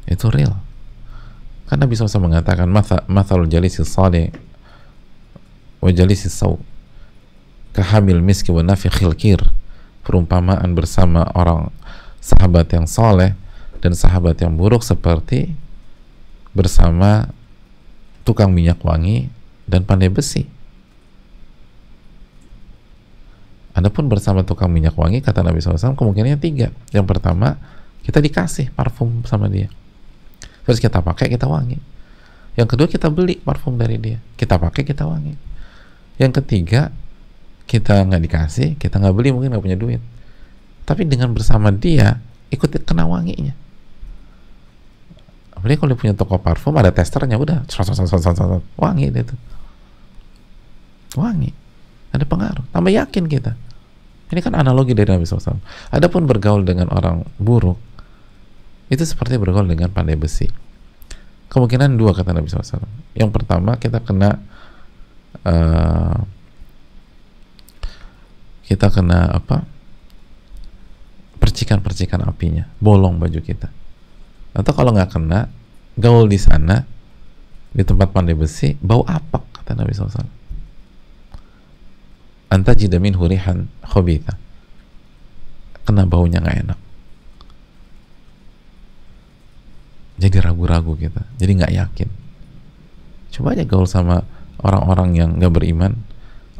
Itu 0.08 0.32
real. 0.32 0.56
Karena 1.68 1.84
bisa 1.84 2.08
SAW 2.08 2.32
mengatakan 2.32 2.72
mathal 3.12 3.44
jalisi 3.52 3.84
salih 3.84 4.32
wa 5.84 5.92
jalisi 5.92 6.32
saw 6.32 6.56
kahamil 7.76 8.24
miski 8.24 8.56
wa 8.56 8.64
nafikhil 8.64 9.12
kir 9.18 9.44
perumpamaan 10.08 10.72
bersama 10.72 11.28
orang 11.36 11.68
sahabat 12.24 12.72
yang 12.72 12.88
soleh 12.88 13.36
dan 13.84 13.92
sahabat 13.92 14.40
yang 14.40 14.56
buruk 14.56 14.86
seperti 14.86 15.52
bersama 16.56 17.28
tukang 18.24 18.56
minyak 18.56 18.80
wangi 18.80 19.28
dan 19.68 19.84
pandai 19.84 20.08
besi. 20.08 20.48
Adapun 23.76 24.08
bersama 24.08 24.48
tukang 24.48 24.72
minyak 24.72 24.96
wangi 24.96 25.20
kata 25.20 25.44
Nabi 25.44 25.60
SAW 25.60 26.00
kemungkinannya 26.00 26.40
tiga. 26.40 26.72
Yang 26.96 27.06
pertama 27.12 27.60
kita 28.06 28.22
dikasih 28.22 28.70
parfum 28.72 29.26
sama 29.26 29.50
dia. 29.50 29.66
Terus 30.66 30.78
kita 30.78 31.02
pakai 31.02 31.34
kita 31.34 31.50
wangi. 31.50 31.82
Yang 32.54 32.68
kedua 32.78 32.88
kita 32.88 33.10
beli 33.10 33.42
parfum 33.42 33.76
dari 33.76 33.98
dia. 33.98 34.22
Kita 34.38 34.62
pakai 34.62 34.86
kita 34.86 35.10
wangi. 35.10 35.34
Yang 36.22 36.42
ketiga 36.42 36.94
kita 37.66 38.06
nggak 38.06 38.22
dikasih 38.30 38.70
kita 38.78 39.02
nggak 39.02 39.16
beli 39.18 39.34
mungkin 39.34 39.58
nggak 39.58 39.66
punya 39.66 39.78
duit. 39.78 40.02
Tapi 40.86 41.10
dengan 41.10 41.34
bersama 41.34 41.74
dia 41.74 42.22
ikut 42.54 42.70
kena 42.86 43.10
wanginya. 43.10 43.58
Apalagi 45.58 45.82
kalau 45.82 45.90
dia 45.98 46.00
punya 46.06 46.14
toko 46.14 46.38
parfum 46.38 46.78
ada 46.78 46.94
testernya 46.94 47.42
udah 47.42 47.66
wangi 48.78 49.10
itu 49.10 49.36
wangi. 51.18 51.52
Ada 52.14 52.24
pengaruh. 52.24 52.64
Tambah 52.70 52.92
yakin 52.94 53.26
kita. 53.28 53.58
Ini 54.30 54.40
kan 54.42 54.54
analogi 54.58 54.98
dari 54.98 55.10
Nabi 55.10 55.26
SAW 55.26 55.62
adapun 55.94 56.26
bergaul 56.26 56.66
dengan 56.66 56.90
orang 56.90 57.26
buruk 57.38 57.78
itu 58.92 59.04
seperti 59.04 59.42
bergaul 59.42 59.66
dengan 59.66 59.90
pandai 59.90 60.18
besi. 60.18 60.46
Kemungkinan 61.50 61.96
dua 61.96 62.12
kata 62.12 62.34
Nabi 62.36 62.50
SAW 62.50 62.90
yang 63.16 63.30
pertama 63.30 63.78
kita 63.78 64.02
kena 64.02 64.38
uh, 65.46 66.18
kita 68.66 68.90
kena 68.90 69.30
apa? 69.30 69.64
Percikan-percikan 71.38 72.26
apinya 72.26 72.66
bolong 72.82 73.22
baju 73.22 73.40
kita. 73.40 73.70
Atau 74.58 74.74
kalau 74.74 74.92
nggak 74.96 75.12
kena 75.14 75.48
gaul 75.96 76.28
di 76.28 76.40
sana 76.42 76.84
di 77.76 77.84
tempat 77.84 78.12
pandai 78.12 78.36
besi 78.36 78.72
bau 78.80 79.04
apa 79.04 79.44
kata 79.52 79.76
Nabi 79.76 79.92
SAW 79.92 80.32
anta 82.52 82.72
jidamin 82.72 83.20
hurihan 83.20 83.68
khobita 83.84 84.40
kena 85.84 86.08
baunya 86.08 86.40
nggak 86.40 86.58
enak 86.64 86.80
jadi 90.16 90.40
ragu-ragu 90.40 90.96
kita 90.96 91.28
jadi 91.36 91.52
nggak 91.64 91.74
yakin. 91.76 92.10
Coba 93.36 93.52
aja 93.52 93.68
gaul 93.68 93.84
sama 93.84 94.24
orang-orang 94.64 95.10
yang 95.16 95.30
nggak 95.36 95.52
beriman. 95.52 96.00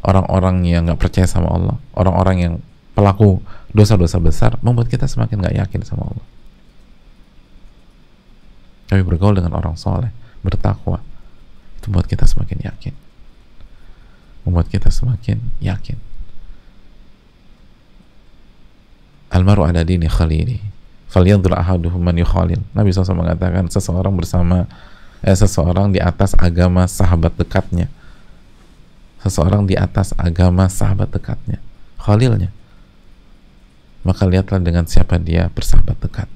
Orang-orang 0.04 0.62
yang 0.68 0.86
nggak 0.86 1.00
percaya 1.00 1.26
sama 1.26 1.50
Allah. 1.50 1.76
Orang-orang 1.96 2.36
yang 2.36 2.54
pelaku 2.92 3.40
dosa-dosa 3.72 4.20
besar 4.20 4.60
membuat 4.60 4.92
kita 4.92 5.08
semakin 5.08 5.40
nggak 5.40 5.56
yakin 5.66 5.80
sama 5.82 6.04
Allah. 6.04 6.26
Tapi 8.86 9.02
bergaul 9.02 9.34
dengan 9.34 9.56
orang 9.56 9.74
soleh 9.74 10.12
bertakwa 10.44 11.02
itu 11.80 11.90
membuat 11.90 12.06
kita 12.06 12.28
semakin 12.28 12.58
yakin. 12.62 12.94
Membuat 14.46 14.70
kita 14.70 14.92
semakin 14.92 15.42
yakin. 15.58 15.98
Almaru 19.34 19.66
ala 19.66 19.82
dini 19.82 20.06
khalili 20.06 20.75
falyanzur 21.16 21.56
ahaduhum 21.56 21.96
man 21.96 22.12
yukhalil. 22.20 22.60
Nabi 22.76 22.92
SAW 22.92 23.16
mengatakan 23.16 23.72
seseorang 23.72 24.12
bersama 24.12 24.68
eh, 25.24 25.32
seseorang 25.32 25.88
di 25.88 25.96
atas 25.96 26.36
agama 26.36 26.84
sahabat 26.84 27.32
dekatnya. 27.40 27.88
Seseorang 29.24 29.64
di 29.64 29.80
atas 29.80 30.12
agama 30.20 30.68
sahabat 30.68 31.08
dekatnya, 31.08 31.56
khalilnya. 31.96 32.52
Maka 34.04 34.28
lihatlah 34.28 34.60
dengan 34.60 34.84
siapa 34.84 35.16
dia 35.16 35.48
bersahabat 35.50 35.98
dekat. 35.98 36.28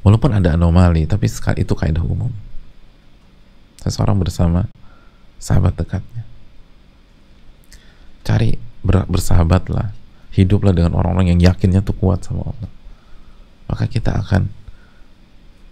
Walaupun 0.00 0.32
ada 0.32 0.56
anomali, 0.56 1.04
tapi 1.04 1.28
itu 1.28 1.74
kaidah 1.76 2.02
umum. 2.02 2.32
Seseorang 3.84 4.16
bersama 4.16 4.66
sahabat 5.38 5.76
dekatnya. 5.76 6.24
Cari 8.26 8.58
bersahabatlah 8.82 9.99
hiduplah 10.34 10.74
dengan 10.74 10.94
orang-orang 10.94 11.34
yang 11.36 11.40
yakinnya 11.52 11.82
tuh 11.82 11.96
kuat 11.96 12.22
sama 12.22 12.46
Allah. 12.46 12.70
Maka 13.70 13.86
kita 13.86 14.14
akan 14.18 14.50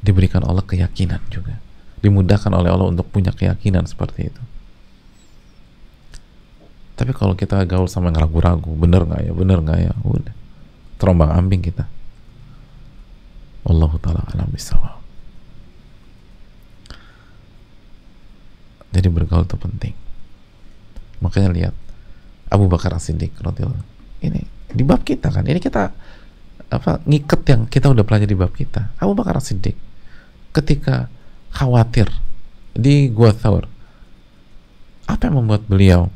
diberikan 0.03 0.43
Allah 0.47 0.63
keyakinan 0.63 1.23
juga. 1.31 1.59
Dimudahkan 1.99 2.55
oleh 2.55 2.71
Allah 2.71 2.91
untuk 2.91 3.11
punya 3.11 3.35
keyakinan 3.35 3.87
seperti 3.91 4.31
itu. 4.31 4.43
Tapi 6.99 7.15
kalau 7.15 7.39
kita 7.39 7.63
gaul 7.67 7.87
sama 7.87 8.11
yang 8.11 8.27
ragu-ragu 8.27 8.71
bener 8.75 9.07
nggak 9.07 9.23
ya? 9.31 9.33
Bener 9.35 9.59
nggak 9.63 9.79
ya? 9.79 9.93
Udah. 10.03 10.35
Terombang 10.99 11.31
ambing 11.35 11.63
kita. 11.63 11.87
Allah 13.67 13.93
taala 14.03 14.23
alam 14.35 14.49
bisawab 14.51 14.99
jadi 18.99 19.09
bergaul 19.13 19.45
itu 19.45 19.57
penting. 19.61 19.95
Makanya 21.21 21.51
lihat 21.53 21.75
Abu 22.49 22.71
Bakar 22.71 22.97
As-Siddiq 22.97 23.37
radhiyallahu 23.39 23.98
ini 24.23 24.43
di 24.73 24.83
bab 24.85 25.03
kita 25.03 25.33
kan. 25.33 25.45
Ini 25.45 25.61
kita 25.61 25.83
apa 26.69 27.01
ngiket 27.09 27.41
yang 27.49 27.63
kita 27.65 27.89
udah 27.89 28.05
pelajari 28.05 28.31
di 28.33 28.39
bab 28.39 28.53
kita. 28.53 28.93
Abu 29.01 29.17
Bakar 29.17 29.41
Siddiq 29.41 29.77
ketika 30.53 31.09
khawatir 31.53 32.09
di 32.77 33.09
Gua 33.09 33.33
Thawr 33.33 33.65
apa 35.09 35.23
yang 35.25 35.41
membuat 35.41 35.65
beliau 35.65 36.13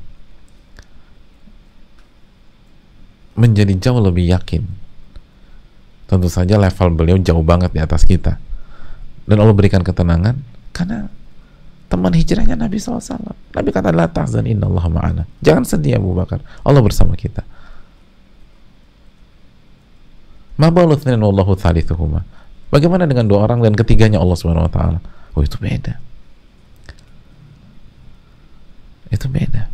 menjadi 3.32 3.72
jauh 3.80 4.00
lebih 4.05 4.28
yakin? 4.28 4.62
Tentu 6.05 6.28
saja 6.28 6.61
level 6.61 6.92
beliau 6.92 7.16
jauh 7.16 7.40
banget 7.40 7.72
di 7.72 7.80
atas 7.80 8.05
kita. 8.05 8.36
Dan 9.24 9.40
Allah 9.40 9.57
berikan 9.57 9.80
ketenangan 9.80 10.36
karena 10.76 11.09
teman 11.88 12.12
hijrahnya 12.12 12.57
Nabi 12.57 12.80
SAW 12.80 13.32
Nabi 13.53 13.68
kata 13.72 13.92
la 13.92 14.11
tahzan 14.12 14.44
inna 14.44 14.68
Allah 14.68 14.84
ma'ana. 14.92 15.22
Jangan 15.40 15.64
sedih 15.64 15.96
Abu 15.96 16.12
Bakar. 16.12 16.44
Allah 16.61 16.84
bersama 16.84 17.16
kita 17.16 17.40
Ma 20.62 22.22
Bagaimana 22.72 23.04
dengan 23.10 23.26
dua 23.26 23.50
orang 23.50 23.66
dan 23.66 23.74
ketiganya 23.74 24.22
Allah 24.22 24.38
Subhanahu 24.38 24.70
wa 24.70 24.72
taala? 24.72 24.98
oh 25.34 25.42
itu 25.42 25.58
beda. 25.58 25.98
Itu 29.10 29.26
beda. 29.26 29.68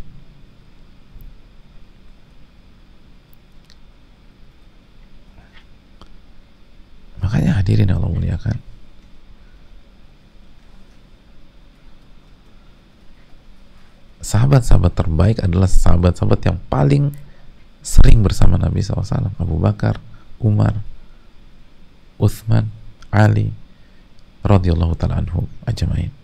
Makanya 7.21 7.61
hadirin 7.61 7.93
Allah 7.93 8.09
muliakan. 8.09 8.57
Sahabat-sahabat 14.25 14.93
terbaik 14.97 15.37
adalah 15.45 15.71
sahabat-sahabat 15.71 16.41
yang 16.49 16.59
paling 16.73 17.15
sering 17.81 18.21
bersama 18.21 18.59
Nabi 18.59 18.83
SAW 18.83 19.31
Abu 19.39 19.57
Bakar, 19.57 20.03
Umar, 20.39 20.81
Uthman, 22.19 22.71
Ali 23.11 23.51
radhiyallahu 24.47 24.95
taala 24.95 25.23
anhum 25.23 25.47
ajmain. 25.67 26.15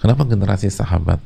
Kenapa 0.00 0.24
generasi 0.24 0.72
sahabat 0.72 1.20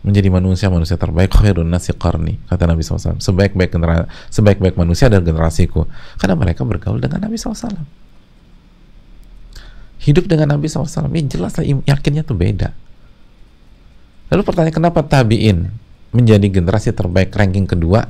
menjadi 0.00 0.32
manusia 0.32 0.72
manusia 0.72 0.96
terbaik? 0.96 1.36
Khairun 1.36 1.68
nasi 1.68 1.92
qarni 1.92 2.40
kata 2.48 2.64
Nabi 2.64 2.80
SAW 2.80 3.20
sebaik-baik 3.20 3.76
generasi 3.76 4.08
sebaik-baik 4.32 4.80
manusia 4.80 5.12
adalah 5.12 5.20
generasiku. 5.20 5.84
Karena 6.16 6.32
mereka 6.32 6.64
bergaul 6.64 6.96
dengan 6.96 7.28
Nabi 7.28 7.36
SAW 7.36 7.76
hidup 10.02 10.26
dengan 10.26 10.58
Nabi 10.58 10.66
SAW 10.66 11.12
ya 11.12 11.22
jelas 11.28 11.54
yakinnya 11.60 12.26
tuh 12.26 12.34
beda. 12.34 12.74
Lalu 14.32 14.42
pertanyaan 14.42 14.74
kenapa 14.74 15.04
tabiin 15.04 15.70
menjadi 16.12 16.46
generasi 16.48 16.92
terbaik 16.92 17.32
ranking 17.32 17.64
kedua 17.64 18.06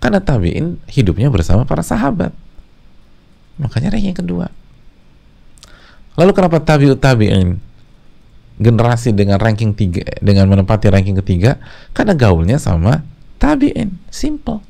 karena 0.00 0.22
tabiin 0.22 0.80
hidupnya 0.88 1.28
bersama 1.28 1.68
para 1.68 1.84
sahabat. 1.84 2.32
Makanya 3.60 3.92
ranking 3.92 4.16
kedua. 4.16 4.48
Lalu 6.16 6.32
kenapa 6.32 6.62
tabiut 6.64 6.96
tabiin 6.96 7.60
generasi 8.60 9.12
dengan 9.12 9.36
ranking 9.40 9.76
tiga 9.76 10.04
dengan 10.24 10.48
menempati 10.48 10.88
ranking 10.88 11.20
ketiga? 11.20 11.60
Karena 11.92 12.16
gaulnya 12.16 12.56
sama 12.56 13.04
tabiin. 13.36 14.00
Simple. 14.08 14.64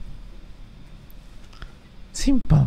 Simple. 2.11 2.66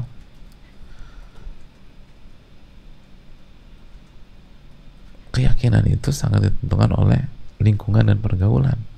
Keyakinan 5.34 5.84
itu 5.90 6.14
sangat 6.14 6.48
ditentukan 6.48 6.94
oleh 6.94 7.26
lingkungan 7.58 8.06
dan 8.06 8.22
pergaulan. 8.22 8.93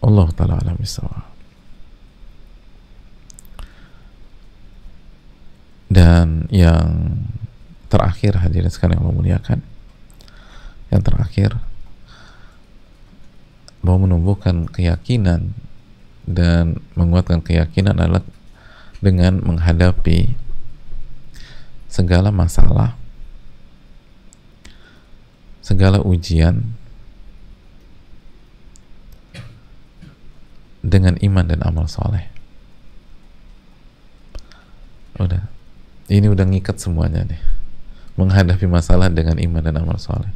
Allah 0.00 0.28
taala 0.32 0.56
alam 0.56 0.76
Dan 5.90 6.46
yang 6.54 7.18
terakhir 7.90 8.38
hadirin 8.38 8.70
sekalian 8.70 9.02
yang 9.02 9.10
Allah 9.10 9.58
yang 10.90 11.02
terakhir 11.02 11.58
bahwa 13.82 14.06
menumbuhkan 14.06 14.70
keyakinan 14.70 15.50
dan 16.28 16.78
menguatkan 16.94 17.42
keyakinan 17.42 17.98
adalah 17.98 18.22
dengan 19.02 19.40
menghadapi 19.42 20.36
segala 21.90 22.30
masalah, 22.30 22.94
segala 25.64 25.98
ujian 26.04 26.76
dengan 30.80 31.16
iman 31.20 31.44
dan 31.44 31.60
amal 31.64 31.86
soleh. 31.86 32.28
Udah, 35.20 35.44
ini 36.08 36.26
udah 36.28 36.44
ngikat 36.48 36.80
semuanya 36.80 37.24
nih. 37.28 37.40
Menghadapi 38.16 38.68
masalah 38.68 39.08
dengan 39.12 39.36
iman 39.40 39.62
dan 39.64 39.76
amal 39.80 39.96
soleh. 40.00 40.32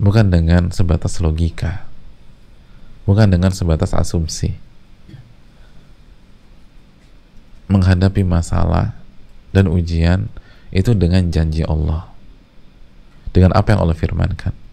Bukan 0.00 0.28
dengan 0.28 0.68
sebatas 0.72 1.20
logika. 1.20 1.88
Bukan 3.08 3.28
dengan 3.28 3.52
sebatas 3.52 3.92
asumsi. 3.92 4.56
Menghadapi 7.68 8.20
masalah 8.24 8.92
dan 9.54 9.70
ujian 9.70 10.28
itu 10.74 10.92
dengan 10.92 11.30
janji 11.30 11.62
Allah 11.62 12.10
dengan 13.30 13.54
apa 13.54 13.74
yang 13.74 13.80
Allah 13.86 13.94
firmankan 13.94 14.63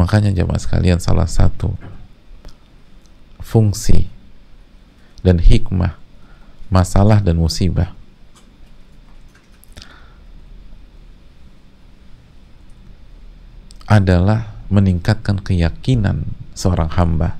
makanya 0.00 0.32
jamaah 0.32 0.56
sekalian 0.56 0.96
salah 0.96 1.28
satu 1.28 1.76
fungsi 3.44 4.08
dan 5.20 5.36
hikmah 5.36 6.00
masalah 6.72 7.20
dan 7.20 7.36
musibah 7.36 7.92
adalah 13.84 14.56
meningkatkan 14.70 15.42
keyakinan 15.42 16.30
seorang 16.54 16.86
hamba. 16.94 17.34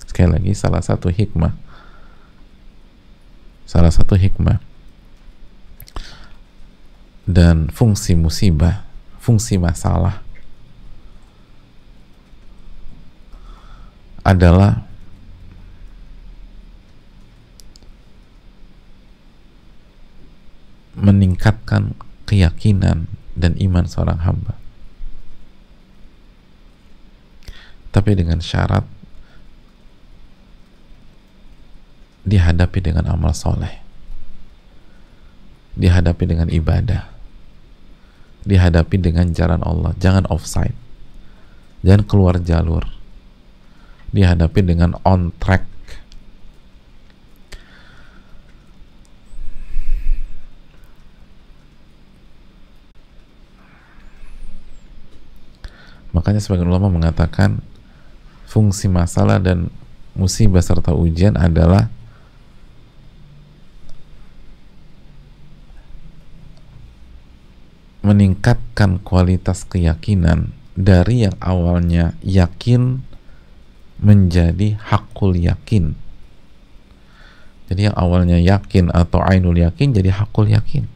Sekali 0.00 0.40
lagi 0.40 0.52
salah 0.56 0.80
satu 0.80 1.12
hikmah 1.12 1.52
salah 3.70 3.94
satu 3.94 4.18
hikmah 4.18 4.58
dan 7.30 7.70
fungsi 7.70 8.18
musibah, 8.18 8.82
fungsi 9.22 9.62
masalah 9.62 10.26
adalah 14.30 14.86
meningkatkan 20.94 21.98
keyakinan 22.30 23.10
dan 23.34 23.58
iman 23.58 23.90
seorang 23.90 24.22
hamba. 24.22 24.54
Tapi 27.90 28.14
dengan 28.14 28.38
syarat 28.38 28.86
dihadapi 32.30 32.78
dengan 32.78 33.10
amal 33.10 33.32
soleh 33.34 33.80
dihadapi 35.74 36.24
dengan 36.28 36.48
ibadah 36.52 37.08
dihadapi 38.44 38.96
dengan 39.00 39.32
jalan 39.32 39.64
Allah 39.64 39.96
jangan 39.96 40.28
offside 40.28 40.76
jangan 41.80 42.04
keluar 42.04 42.36
jalur 42.38 42.84
dihadapi 44.10 44.60
dengan 44.62 44.98
on 45.06 45.30
track. 45.38 45.66
Makanya 56.10 56.42
sebagian 56.42 56.66
ulama 56.66 56.90
mengatakan 56.90 57.62
fungsi 58.50 58.90
masalah 58.90 59.38
dan 59.38 59.70
musibah 60.18 60.58
serta 60.58 60.90
ujian 60.90 61.38
adalah 61.38 61.86
meningkatkan 68.02 68.98
kualitas 68.98 69.62
keyakinan 69.62 70.50
dari 70.74 71.30
yang 71.30 71.36
awalnya 71.38 72.18
yakin 72.26 73.06
menjadi 74.00 74.80
hakul 74.80 75.36
yakin. 75.36 75.94
Jadi 77.70 77.86
yang 77.86 77.94
awalnya 77.94 78.40
yakin 78.40 78.90
atau 78.90 79.22
ainul 79.22 79.54
yakin 79.54 79.94
jadi 79.94 80.10
hakul 80.10 80.50
yakin. 80.50 80.90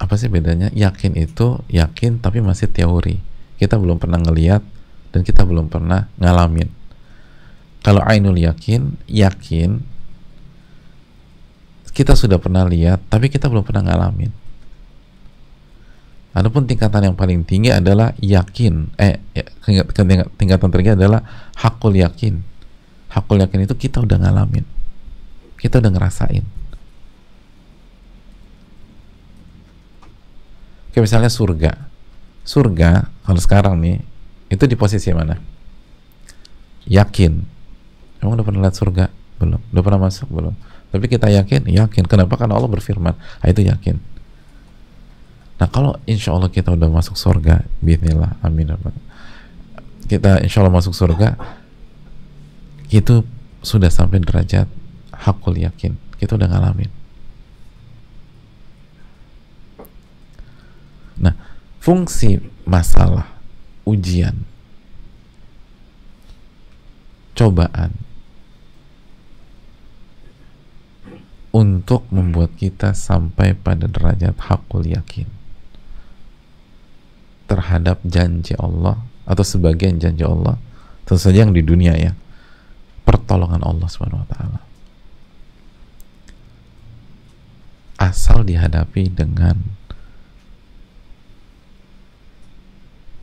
Apa 0.00 0.16
sih 0.16 0.32
bedanya? 0.32 0.72
Yakin 0.72 1.12
itu 1.20 1.60
yakin 1.68 2.24
tapi 2.24 2.40
masih 2.40 2.72
teori. 2.72 3.20
Kita 3.60 3.76
belum 3.76 4.00
pernah 4.00 4.16
ngeliat 4.16 4.64
dan 5.12 5.20
kita 5.20 5.44
belum 5.44 5.68
pernah 5.68 6.08
ngalamin. 6.16 6.72
Kalau 7.84 8.00
ainul 8.00 8.40
yakin, 8.40 8.96
yakin 9.04 9.84
kita 11.90 12.16
sudah 12.16 12.40
pernah 12.40 12.64
lihat 12.64 13.02
tapi 13.12 13.28
kita 13.28 13.50
belum 13.50 13.60
pernah 13.60 13.84
ngalamin 13.84 14.32
Adapun 16.30 16.62
tingkatan 16.62 17.10
yang 17.10 17.16
paling 17.18 17.42
tinggi 17.42 17.74
adalah 17.74 18.14
yakin. 18.22 18.94
Eh 18.94 19.18
ya, 19.34 19.44
tingkatan 20.38 20.70
tertinggi 20.70 20.94
adalah 20.94 21.50
hakul 21.58 21.90
yakin. 21.90 22.38
Hakul 23.10 23.42
yakin 23.42 23.66
itu 23.66 23.74
kita 23.74 23.98
udah 23.98 24.14
ngalamin. 24.22 24.62
Kita 25.58 25.82
udah 25.82 25.90
ngerasain. 25.90 26.46
Kayak 30.94 31.02
misalnya 31.02 31.30
surga. 31.30 31.72
Surga 32.46 33.10
kalau 33.26 33.40
sekarang 33.42 33.74
nih 33.82 33.98
itu 34.50 34.64
di 34.66 34.74
posisi 34.78 35.10
mana? 35.10 35.38
Yakin. 36.86 37.32
Emang 38.22 38.38
udah 38.38 38.46
pernah 38.46 38.66
lihat 38.66 38.78
surga? 38.78 39.10
Belum. 39.38 39.62
Udah 39.70 39.82
pernah 39.82 40.00
masuk? 40.06 40.26
Belum. 40.30 40.54
Tapi 40.90 41.06
kita 41.06 41.30
yakin, 41.30 41.70
yakin. 41.70 42.04
Kenapa? 42.10 42.34
Karena 42.34 42.58
Allah 42.58 42.66
berfirman. 42.66 43.14
Nah, 43.14 43.46
itu 43.46 43.62
yakin. 43.62 44.09
Nah 45.60 45.68
kalau 45.68 45.92
insya 46.08 46.32
Allah 46.32 46.48
kita 46.48 46.72
udah 46.72 46.88
masuk 46.88 47.20
surga, 47.20 47.60
Bismillah, 47.84 48.40
amin. 48.40 48.72
Kita 50.08 50.40
insya 50.40 50.64
Allah 50.64 50.72
masuk 50.72 50.96
surga, 50.96 51.36
itu 52.88 53.20
sudah 53.60 53.92
sampai 53.92 54.24
derajat 54.24 54.64
hakul 55.12 55.60
yakin. 55.60 56.00
Kita 56.16 56.40
udah 56.40 56.48
ngalamin. 56.48 56.88
Nah, 61.20 61.36
fungsi 61.76 62.40
masalah, 62.64 63.28
ujian, 63.84 64.48
cobaan 67.36 67.92
untuk 71.52 72.08
membuat 72.08 72.56
kita 72.56 72.96
sampai 72.96 73.52
pada 73.52 73.84
derajat 73.84 74.32
hakul 74.40 74.88
yakin 74.88 75.39
terhadap 77.50 77.98
janji 78.06 78.54
Allah 78.54 79.02
atau 79.26 79.42
sebagian 79.42 79.98
janji 79.98 80.22
Allah 80.22 80.54
tentu 81.02 81.18
saja 81.18 81.42
yang 81.42 81.50
di 81.50 81.66
dunia 81.66 81.98
ya 81.98 82.14
pertolongan 83.02 83.66
Allah 83.66 83.90
Subhanahu 83.90 84.22
wa 84.22 84.28
taala. 84.30 84.60
Asal 87.98 88.46
dihadapi 88.46 89.10
dengan 89.10 89.58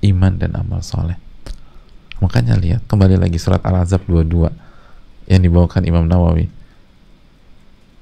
iman 0.04 0.34
dan 0.36 0.60
amal 0.60 0.84
soleh. 0.84 1.16
Makanya 2.20 2.60
lihat 2.60 2.84
kembali 2.92 3.16
lagi 3.16 3.40
surat 3.40 3.64
Al-Azab 3.64 4.04
22 4.12 5.32
yang 5.32 5.42
dibawakan 5.42 5.88
Imam 5.88 6.04
Nawawi. 6.04 6.52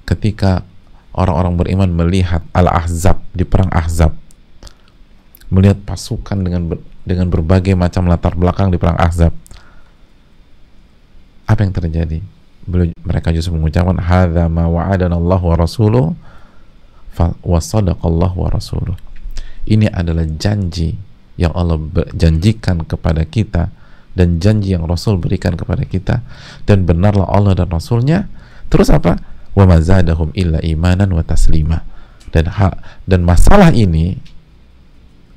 Ketika 0.10 0.66
orang-orang 1.14 1.54
beriman 1.54 1.90
melihat 1.94 2.42
Al-Ahzab 2.52 3.22
di 3.32 3.46
perang 3.46 3.70
Ahzab 3.70 4.25
melihat 5.50 5.78
pasukan 5.86 6.41
dengan 6.41 6.74
dengan 7.06 7.30
berbagai 7.30 7.78
macam 7.78 8.10
latar 8.10 8.34
belakang 8.34 8.74
di 8.74 8.78
perang 8.82 8.98
Ahzab. 8.98 9.34
Apa 11.46 11.62
yang 11.62 11.74
terjadi? 11.74 12.20
Mereka 13.06 13.30
justru 13.30 13.54
mengucapkan 13.54 14.02
hadza 14.02 14.50
ma 14.50 14.66
wa'adana 14.66 15.14
Allah 15.14 15.38
wa 15.38 15.56
rasuluh 15.56 16.18
wa 17.46 17.60
sadaqallah 17.62 18.32
wa 18.34 18.50
rasuluh. 18.50 18.98
Ini 19.70 19.93
adalah 19.93 20.26
janji 20.26 20.98
yang 21.36 21.54
Allah 21.54 21.78
janjikan 22.16 22.84
kepada 22.88 23.22
kita 23.28 23.70
dan 24.16 24.39
janji 24.39 24.72
yang 24.74 24.88
Rasul 24.88 25.20
berikan 25.20 25.60
kepada 25.60 25.84
kita 25.84 26.24
dan 26.64 26.88
benarlah 26.88 27.28
Allah 27.28 27.54
dan 27.54 27.68
Rasulnya 27.68 28.32
terus 28.72 28.88
apa 28.88 29.20
wa 29.52 29.68
mazadahum 29.68 30.32
illa 30.32 30.64
imanan 30.64 31.12
wa 31.12 31.22
taslima 31.22 31.84
dan 32.32 32.48
hak 32.48 32.80
dan 33.04 33.28
masalah 33.28 33.76
ini 33.76 34.20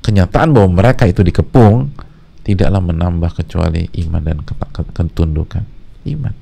kenyataan 0.08 0.56
bahwa 0.56 0.80
mereka 0.80 1.04
itu 1.04 1.20
dikepung 1.20 1.92
tidaklah 2.40 2.80
menambah 2.80 3.36
kecuali 3.36 3.92
iman 4.08 4.22
dan 4.24 4.40
ketundukan 4.96 5.68
iman. 6.08 6.34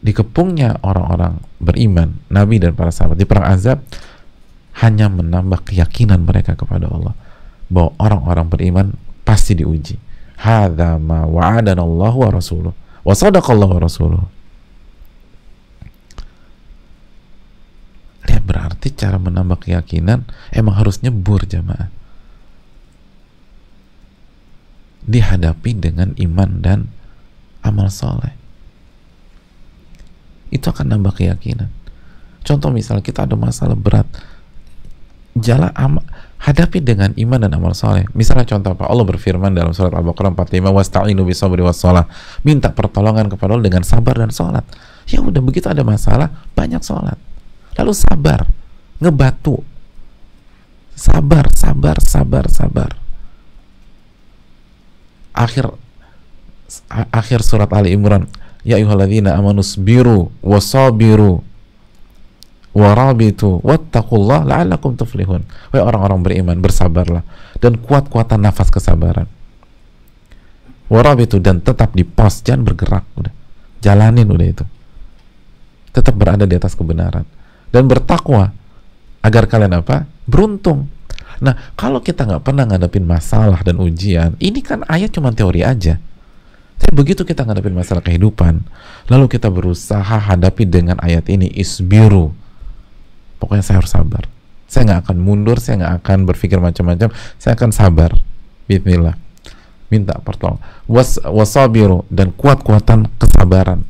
Dikepungnya 0.00 0.80
orang-orang 0.80 1.36
beriman 1.60 2.16
Nabi 2.32 2.64
dan 2.64 2.72
para 2.72 2.88
sahabat 2.88 3.20
di 3.20 3.28
perang 3.28 3.44
Azab 3.52 3.84
hanya 4.80 5.12
menambah 5.12 5.68
keyakinan 5.68 6.24
mereka 6.24 6.56
kepada 6.56 6.88
Allah 6.88 7.12
bahwa 7.68 7.92
orang-orang 8.00 8.48
beriman 8.48 8.86
pasti 9.28 9.52
diuji. 9.52 10.00
Hadza 10.40 10.96
ma 10.96 11.28
wa'adana 11.28 11.84
Allah 11.84 12.12
wa 12.12 12.30
rasuluh 12.32 12.72
wa 13.04 13.14
sadaqallahu 13.14 13.78
wa 13.78 13.82
rasuluh 13.84 14.24
Ya 18.26 18.33
berarti 18.44 18.92
cara 18.92 19.16
menambah 19.16 19.64
keyakinan 19.64 20.28
emang 20.52 20.74
harus 20.76 21.00
nyebur 21.00 21.48
jamaah. 21.48 21.88
Dihadapi 25.04 25.70
dengan 25.76 26.12
iman 26.16 26.50
dan 26.60 26.78
amal 27.64 27.88
soleh. 27.88 28.32
Itu 30.52 30.70
akan 30.70 30.96
nambah 30.96 31.16
keyakinan. 31.16 31.72
Contoh 32.44 32.68
misal 32.68 33.00
kita 33.00 33.24
ada 33.24 33.36
masalah 33.36 33.76
berat. 33.76 34.04
Jalan 35.34 35.72
amal, 35.74 36.04
hadapi 36.40 36.78
dengan 36.84 37.10
iman 37.16 37.40
dan 37.40 37.52
amal 37.56 37.72
soleh. 37.72 38.04
Misalnya 38.12 38.46
contoh 38.46 38.76
apa? 38.76 38.86
Allah 38.86 39.04
berfirman 39.08 39.50
dalam 39.50 39.72
surat 39.72 39.92
Al-Baqarah 39.92 40.36
45, 40.36 40.70
"Wasta'inu 40.70 41.24
bisabri 41.26 41.64
wassalah." 41.64 42.06
Minta 42.46 42.70
pertolongan 42.70 43.26
kepada 43.32 43.56
Allah 43.56 43.66
dengan 43.66 43.82
sabar 43.82 44.14
dan 44.14 44.30
sholat. 44.30 44.62
Ya 45.10 45.20
udah 45.20 45.42
begitu 45.42 45.68
ada 45.68 45.84
masalah, 45.84 46.32
banyak 46.56 46.80
sholat 46.80 47.18
lalu 47.78 47.92
sabar. 47.94 48.46
Ngebatu. 49.02 49.60
Sabar 50.94 51.50
sabar 51.50 51.98
sabar 51.98 52.44
sabar. 52.46 52.90
Akhir 55.34 55.74
akhir 57.10 57.42
surat 57.42 57.70
Ali 57.74 57.92
Imran. 57.92 58.30
Ya 58.64 58.80
ayyuhalladzina 58.80 59.36
amanus 59.36 59.76
biru 59.76 60.32
wasabiru 60.40 61.44
warabitu 62.74 63.60
wattaqullah 63.60 64.46
la'allakum 64.46 64.96
tuflihun. 64.96 65.44
Wahai 65.74 65.82
orang-orang 65.84 66.20
beriman 66.24 66.58
bersabarlah 66.62 67.22
dan 67.58 67.76
kuat-kuatan 67.76 68.40
nafas 68.40 68.70
kesabaran. 68.70 69.28
Warabitu 70.88 71.42
dan 71.42 71.60
tetap 71.60 71.92
di 71.92 72.06
pos 72.06 72.40
jangan 72.40 72.64
bergerak 72.70 73.04
udah. 73.18 73.34
Jalanin 73.82 74.30
udah 74.30 74.46
itu. 74.46 74.64
Tetap 75.90 76.14
berada 76.16 76.46
di 76.46 76.54
atas 76.54 76.72
kebenaran 76.78 77.26
dan 77.74 77.90
bertakwa 77.90 78.54
agar 79.18 79.50
kalian 79.50 79.82
apa? 79.82 80.06
Beruntung. 80.30 80.86
Nah, 81.42 81.74
kalau 81.74 81.98
kita 81.98 82.22
nggak 82.22 82.46
pernah 82.46 82.62
ngadepin 82.70 83.02
masalah 83.02 83.58
dan 83.66 83.82
ujian, 83.82 84.38
ini 84.38 84.62
kan 84.62 84.86
ayat 84.86 85.10
cuma 85.10 85.34
teori 85.34 85.66
aja. 85.66 85.98
Tapi 86.78 86.92
begitu 86.94 87.26
kita 87.26 87.42
ngadepin 87.42 87.74
masalah 87.74 87.98
kehidupan, 88.06 88.62
lalu 89.10 89.26
kita 89.26 89.50
berusaha 89.50 90.14
hadapi 90.22 90.62
dengan 90.70 91.02
ayat 91.02 91.26
ini 91.26 91.50
isbiru. 91.50 92.30
Pokoknya 93.42 93.66
saya 93.66 93.82
harus 93.82 93.90
sabar. 93.90 94.30
Saya 94.70 94.94
nggak 94.94 95.10
akan 95.10 95.16
mundur, 95.18 95.58
saya 95.58 95.82
nggak 95.82 95.94
akan 96.06 96.18
berpikir 96.30 96.62
macam-macam, 96.62 97.10
saya 97.42 97.58
akan 97.58 97.70
sabar. 97.74 98.14
Bismillah. 98.70 99.18
Minta 99.90 100.14
pertolongan. 100.22 100.62
Was, 100.86 101.18
wasabiru 101.20 102.06
dan 102.08 102.30
kuat-kuatan 102.30 103.10
kesabaran 103.18 103.82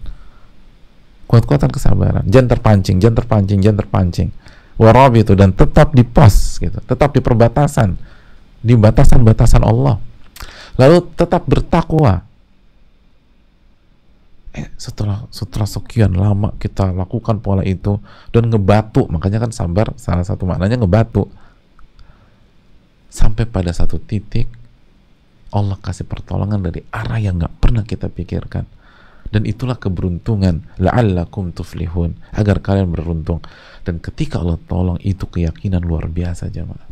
kuat-kuatan 1.24 1.70
kesabaran 1.72 2.24
jangan 2.28 2.48
terpancing 2.56 2.96
jangan 3.00 3.16
terpancing 3.24 3.58
jangan 3.60 3.78
terpancing. 3.84 4.28
Warab 4.74 5.14
itu 5.14 5.38
dan 5.38 5.54
tetap 5.54 5.94
di 5.94 6.02
pos 6.02 6.58
gitu 6.58 6.78
tetap 6.82 7.14
di 7.14 7.22
perbatasan 7.22 7.94
di 8.64 8.74
batasan-batasan 8.74 9.60
Allah. 9.60 10.00
Lalu 10.80 11.04
tetap 11.14 11.44
bertakwa. 11.44 12.24
Eh, 14.54 14.70
setelah 14.78 15.26
setelah 15.34 15.66
sekian 15.66 16.14
lama 16.14 16.54
kita 16.62 16.94
lakukan 16.94 17.42
pola 17.42 17.66
itu 17.66 17.98
dan 18.30 18.46
ngebatu 18.46 19.10
makanya 19.10 19.42
kan 19.42 19.50
sabar 19.50 19.90
salah 19.98 20.24
satu 20.24 20.46
maknanya 20.48 20.80
ngebatu. 20.80 21.28
Sampai 23.10 23.46
pada 23.46 23.70
satu 23.70 23.98
titik 23.98 24.50
Allah 25.54 25.78
kasih 25.78 26.06
pertolongan 26.06 26.62
dari 26.62 26.82
arah 26.90 27.18
yang 27.22 27.38
nggak 27.38 27.62
pernah 27.62 27.86
kita 27.86 28.10
pikirkan 28.10 28.66
dan 29.30 29.48
itulah 29.48 29.78
keberuntungan. 29.78 30.66
La'allakum 30.82 31.54
tuflihun. 31.54 32.18
Agar 32.34 32.60
kalian 32.60 32.90
beruntung. 32.90 33.40
Dan 33.84 34.00
ketika 34.02 34.40
Allah 34.40 34.58
tolong 34.68 34.98
itu 35.00 35.24
keyakinan 35.28 35.84
luar 35.84 36.10
biasa 36.10 36.50
jemaah. 36.50 36.88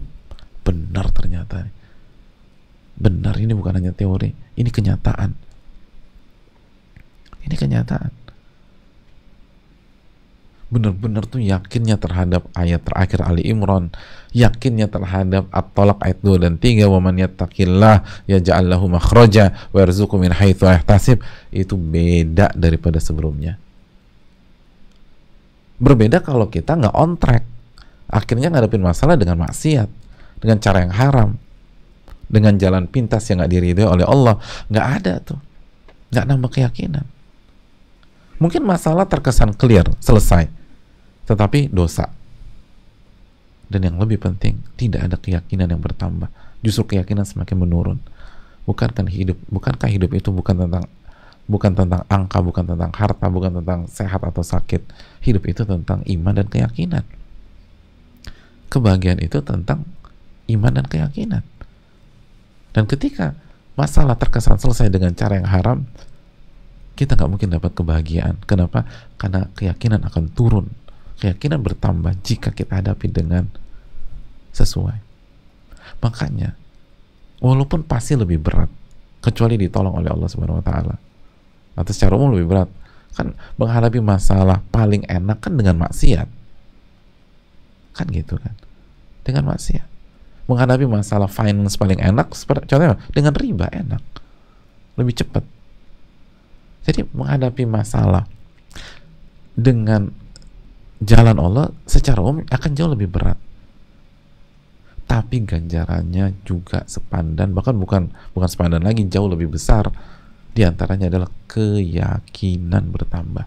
Benar 0.63 1.11
ternyata 1.11 1.67
benar 2.93 3.35
ini 3.41 3.51
bukan 3.57 3.83
hanya 3.83 3.91
teori. 3.91 4.31
Ini 4.55 4.71
kenyataan. 4.71 5.31
Ini 7.43 7.57
kenyataan 7.59 8.22
benar-benar 10.73 11.29
tuh 11.29 11.45
yakinnya 11.45 12.01
terhadap 12.01 12.49
ayat 12.57 12.81
terakhir 12.81 13.21
Ali 13.21 13.45
Imran. 13.45 13.93
Yakinnya 14.33 14.89
terhadap 14.89 15.45
At-Talaq 15.53 16.01
ayat 16.01 16.19
2 16.25 16.41
dan 16.49 16.57
3 16.57 16.89
wa 16.89 16.97
man 17.05 17.21
yattaqillah 17.21 18.25
yaj'al 18.25 18.65
lahu 18.65 18.89
makhraja 18.89 19.53
wa 19.77 19.85
yarzuqhu 19.85 20.17
min 20.17 20.33
haitsu 20.33 20.65
yahtasib. 20.65 21.21
Itu 21.53 21.77
beda 21.77 22.57
daripada 22.57 22.97
sebelumnya. 22.97 23.61
Berbeda 25.77 26.25
kalau 26.25 26.49
kita 26.49 26.81
nggak 26.81 26.97
on 26.97 27.21
track. 27.21 27.45
Akhirnya 28.09 28.49
ngadepin 28.49 28.81
masalah 28.81 29.21
dengan 29.21 29.45
maksiat 29.45 29.89
dengan 30.41 30.57
cara 30.57 30.85
yang 30.85 30.93
haram 30.97 31.31
dengan 32.33 32.57
jalan 32.57 32.89
pintas 32.89 33.29
yang 33.29 33.45
nggak 33.45 33.53
diridhoi 33.53 33.85
oleh 33.85 34.09
Allah. 34.09 34.41
Nggak 34.73 34.87
ada 34.89 35.15
tuh. 35.21 35.41
Nggak 36.09 36.25
nambah 36.33 36.51
keyakinan. 36.57 37.05
Mungkin 38.41 38.65
masalah 38.65 39.05
terkesan 39.05 39.53
clear 39.53 39.85
selesai 40.01 40.62
tetapi 41.27 41.71
dosa. 41.71 42.11
Dan 43.73 43.89
yang 43.89 43.97
lebih 43.97 44.21
penting, 44.21 44.61
tidak 44.77 45.09
ada 45.09 45.17
keyakinan 45.17 45.73
yang 45.73 45.81
bertambah. 45.81 46.29
Justru 46.61 46.97
keyakinan 46.97 47.25
semakin 47.25 47.57
menurun. 47.57 47.99
Bukankah 48.69 49.09
hidup, 49.09 49.41
bukankah 49.49 49.89
hidup 49.89 50.13
itu 50.13 50.29
bukan 50.29 50.55
tentang 50.55 50.85
bukan 51.51 51.73
tentang 51.75 52.03
angka, 52.07 52.39
bukan 52.39 52.65
tentang 52.69 52.93
harta, 52.95 53.27
bukan 53.27 53.59
tentang 53.63 53.89
sehat 53.91 54.23
atau 54.23 54.45
sakit. 54.45 54.83
Hidup 55.25 55.43
itu 55.49 55.63
tentang 55.67 56.05
iman 56.07 56.35
dan 56.37 56.47
keyakinan. 56.47 57.05
kebahagiaan 58.73 59.21
itu 59.21 59.37
tentang 59.45 59.85
iman 60.49 60.73
dan 60.73 60.89
keyakinan. 60.89 61.45
Dan 62.73 62.89
ketika 62.89 63.37
masalah 63.77 64.17
terkesan 64.17 64.57
selesai 64.57 64.89
dengan 64.89 65.13
cara 65.13 65.37
yang 65.37 65.45
haram, 65.45 65.85
kita 66.97 67.21
nggak 67.21 67.29
mungkin 67.29 67.53
dapat 67.53 67.73
kebahagiaan. 67.77 68.41
Kenapa? 68.49 68.89
Karena 69.21 69.49
keyakinan 69.53 70.01
akan 70.09 70.25
turun. 70.33 70.73
Keyakinan 71.23 71.63
bertambah 71.63 72.19
jika 72.27 72.51
kita 72.51 72.83
hadapi 72.83 73.07
dengan 73.07 73.47
sesuai. 74.51 74.99
Makanya, 76.03 76.59
walaupun 77.39 77.87
pasti 77.87 78.19
lebih 78.19 78.43
berat, 78.43 78.67
kecuali 79.23 79.55
ditolong 79.55 79.95
oleh 80.03 80.11
Allah 80.11 80.27
Subhanahu 80.27 80.59
Wa 80.59 80.67
Taala, 80.67 80.97
atau 81.79 81.93
secara 81.95 82.19
umum 82.19 82.35
lebih 82.35 82.51
berat, 82.51 82.69
kan 83.15 83.39
menghadapi 83.55 84.03
masalah 84.03 84.59
paling 84.75 85.07
enak 85.07 85.39
kan 85.39 85.55
dengan 85.55 85.79
maksiat, 85.79 86.27
kan 87.95 88.07
gitu 88.11 88.35
kan, 88.43 88.59
dengan 89.23 89.47
maksiat. 89.55 89.87
Menghadapi 90.51 90.91
masalah 90.91 91.31
finance 91.31 91.79
paling 91.79 92.03
enak, 92.03 92.35
contohnya 92.35 92.99
dengan 93.15 93.31
riba 93.39 93.71
enak, 93.71 94.03
lebih 94.99 95.15
cepat 95.23 95.47
jadi 96.83 97.07
menghadapi 97.15 97.63
masalah 97.67 98.27
dengan 99.55 100.11
jalan 101.03 101.37
Allah 101.39 101.67
secara 101.85 102.23
umum 102.23 102.47
akan 102.47 102.71
jauh 102.73 102.91
lebih 102.91 103.11
berat. 103.11 103.39
Tapi 105.07 105.45
ganjarannya 105.45 106.41
juga 106.47 106.89
sepandan, 106.89 107.53
bahkan 107.53 107.77
bukan 107.77 108.09
bukan 108.33 108.49
sepandan 108.49 108.81
lagi, 108.81 109.05
jauh 109.11 109.29
lebih 109.29 109.53
besar. 109.53 109.93
Di 110.53 110.65
antaranya 110.65 111.13
adalah 111.13 111.29
keyakinan 111.49 112.93
bertambah. 112.93 113.45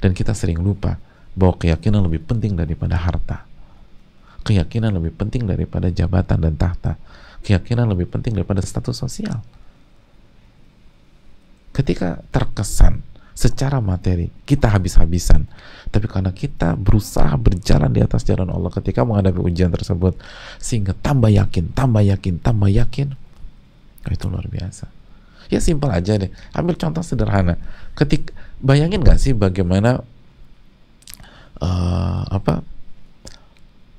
Dan 0.00 0.12
kita 0.12 0.36
sering 0.36 0.60
lupa 0.60 1.00
bahwa 1.32 1.56
keyakinan 1.56 2.04
lebih 2.04 2.24
penting 2.28 2.56
daripada 2.56 3.00
harta. 3.00 3.48
Keyakinan 4.42 4.92
lebih 4.92 5.16
penting 5.16 5.48
daripada 5.48 5.88
jabatan 5.88 6.44
dan 6.44 6.54
tahta. 6.58 6.98
Keyakinan 7.40 7.88
lebih 7.88 8.10
penting 8.10 8.36
daripada 8.36 8.60
status 8.60 8.96
sosial 9.00 9.40
ketika 11.72 12.20
terkesan 12.28 13.00
secara 13.32 13.80
materi 13.80 14.28
kita 14.44 14.68
habis-habisan. 14.68 15.48
Tapi 15.92 16.06
karena 16.08 16.32
kita 16.32 16.76
berusaha 16.76 17.32
berjalan 17.36 17.92
di 17.92 18.00
atas 18.04 18.24
jalan 18.24 18.48
Allah 18.48 18.72
ketika 18.72 19.04
menghadapi 19.04 19.40
ujian 19.40 19.72
tersebut 19.72 20.16
sehingga 20.60 20.96
tambah 20.96 21.32
yakin, 21.32 21.72
tambah 21.72 22.00
yakin, 22.04 22.40
tambah 22.40 22.68
yakin 22.68 23.12
itu 24.08 24.24
luar 24.28 24.46
biasa. 24.48 24.88
Ya 25.52 25.60
simpel 25.60 25.92
aja 25.92 26.16
deh. 26.16 26.32
Ambil 26.56 26.80
contoh 26.80 27.04
sederhana. 27.04 27.60
Ketik 27.92 28.32
bayangin 28.64 29.04
gak 29.04 29.20
sih 29.20 29.36
bagaimana 29.36 30.00
uh, 31.60 32.22
apa 32.32 32.64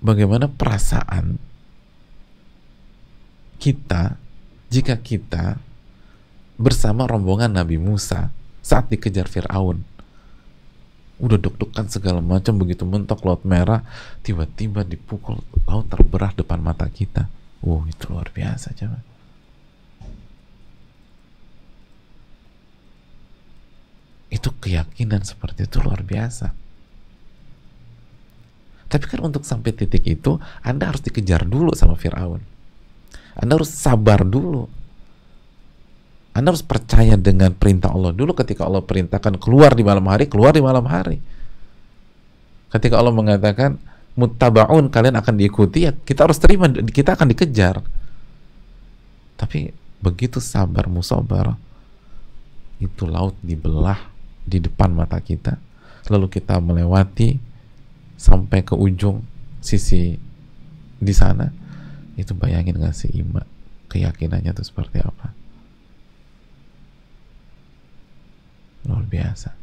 bagaimana 0.02 0.50
perasaan 0.50 1.38
kita 3.62 4.18
jika 4.74 5.00
kita 5.00 5.62
bersama 6.60 7.08
rombongan 7.08 7.54
Nabi 7.54 7.80
Musa 7.80 8.34
saat 8.64 8.88
dikejar 8.88 9.28
Fir'aun 9.28 9.84
udah 11.22 11.38
deg-degan 11.38 11.88
segala 11.92 12.20
macam 12.20 12.58
begitu 12.58 12.88
mentok 12.88 13.22
laut 13.28 13.44
merah 13.46 13.86
tiba-tiba 14.26 14.82
dipukul 14.82 15.40
laut 15.68 15.86
terbelah 15.92 16.34
depan 16.34 16.60
mata 16.64 16.88
kita. 16.90 17.30
Wow 17.64 17.86
itu 17.86 18.10
luar 18.10 18.28
biasa 18.34 18.76
coba. 18.76 19.00
Itu 24.34 24.50
keyakinan 24.58 25.22
seperti 25.22 25.70
itu 25.70 25.78
luar 25.80 26.02
biasa. 26.02 26.52
Tapi 28.90 29.06
kan 29.10 29.22
untuk 29.26 29.46
sampai 29.46 29.72
titik 29.74 30.04
itu 30.06 30.42
anda 30.60 30.90
harus 30.90 31.02
dikejar 31.06 31.46
dulu 31.46 31.72
sama 31.78 31.96
Fir'aun. 31.96 32.42
Anda 33.38 33.58
harus 33.58 33.72
sabar 33.72 34.26
dulu 34.26 34.83
anda 36.34 36.50
harus 36.50 36.66
percaya 36.66 37.14
dengan 37.14 37.54
perintah 37.54 37.94
Allah 37.94 38.10
dulu 38.10 38.34
ketika 38.34 38.66
Allah 38.66 38.82
perintahkan 38.82 39.38
keluar 39.38 39.78
di 39.78 39.86
malam 39.86 40.06
hari, 40.10 40.26
keluar 40.26 40.50
di 40.58 40.66
malam 40.66 40.82
hari. 40.90 41.22
Ketika 42.74 42.98
Allah 42.98 43.14
mengatakan 43.14 43.78
muttabaun 44.18 44.90
kalian 44.90 45.14
akan 45.14 45.34
diikuti 45.38 45.86
ya 45.86 45.94
kita 45.94 46.26
harus 46.26 46.42
terima 46.42 46.66
kita 46.74 47.14
akan 47.14 47.30
dikejar. 47.30 47.86
Tapi 49.38 49.70
begitu 50.02 50.42
sabar 50.42 50.90
musabar 50.90 51.54
itu 52.82 53.06
laut 53.06 53.38
dibelah 53.40 54.12
di 54.44 54.60
depan 54.60 54.92
mata 54.92 55.22
kita 55.24 55.56
lalu 56.12 56.28
kita 56.28 56.60
melewati 56.60 57.40
sampai 58.20 58.66
ke 58.66 58.76
ujung 58.76 59.24
sisi 59.64 60.20
di 61.00 61.14
sana 61.16 61.48
itu 62.20 62.36
bayangin 62.36 62.76
gak 62.76 62.92
sih 62.92 63.12
iman 63.24 63.48
keyakinannya 63.88 64.52
itu 64.52 64.64
seperti 64.68 65.00
apa 65.00 65.32
luar 68.84 69.03
biasa 69.14 69.54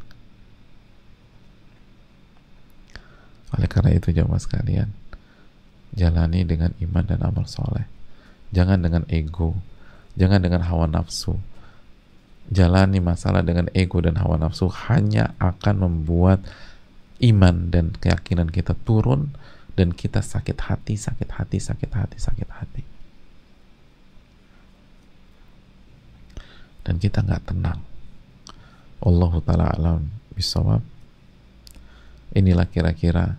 oleh 3.51 3.67
karena 3.67 3.91
itu 3.91 4.15
jamaah 4.15 4.39
sekalian 4.39 4.95
jalani 5.91 6.47
dengan 6.47 6.71
iman 6.79 7.03
dan 7.03 7.19
amal 7.19 7.43
soleh 7.43 7.83
jangan 8.55 8.79
dengan 8.79 9.03
ego 9.11 9.59
jangan 10.15 10.39
dengan 10.39 10.63
hawa 10.63 10.87
nafsu 10.87 11.35
jalani 12.47 13.03
masalah 13.03 13.43
dengan 13.43 13.67
ego 13.75 13.99
dan 13.99 14.15
hawa 14.15 14.39
nafsu 14.39 14.71
hanya 14.87 15.35
akan 15.43 15.83
membuat 15.83 16.39
iman 17.21 17.69
dan 17.69 17.91
keyakinan 17.95 18.49
kita 18.49 18.73
turun 18.87 19.35
dan 19.77 19.95
kita 19.95 20.19
sakit 20.19 20.57
hati, 20.67 20.99
sakit 20.99 21.29
hati, 21.31 21.57
sakit 21.61 21.91
hati, 21.95 22.17
sakit 22.19 22.49
hati. 22.51 22.83
Dan 26.81 26.97
kita 26.97 27.23
nggak 27.23 27.53
tenang. 27.53 27.79
Allah 29.01 29.33
taala 29.41 29.65
alam 29.73 30.01
bisawab 30.37 30.81
inilah 32.31 32.67
kira-kira 32.69 33.35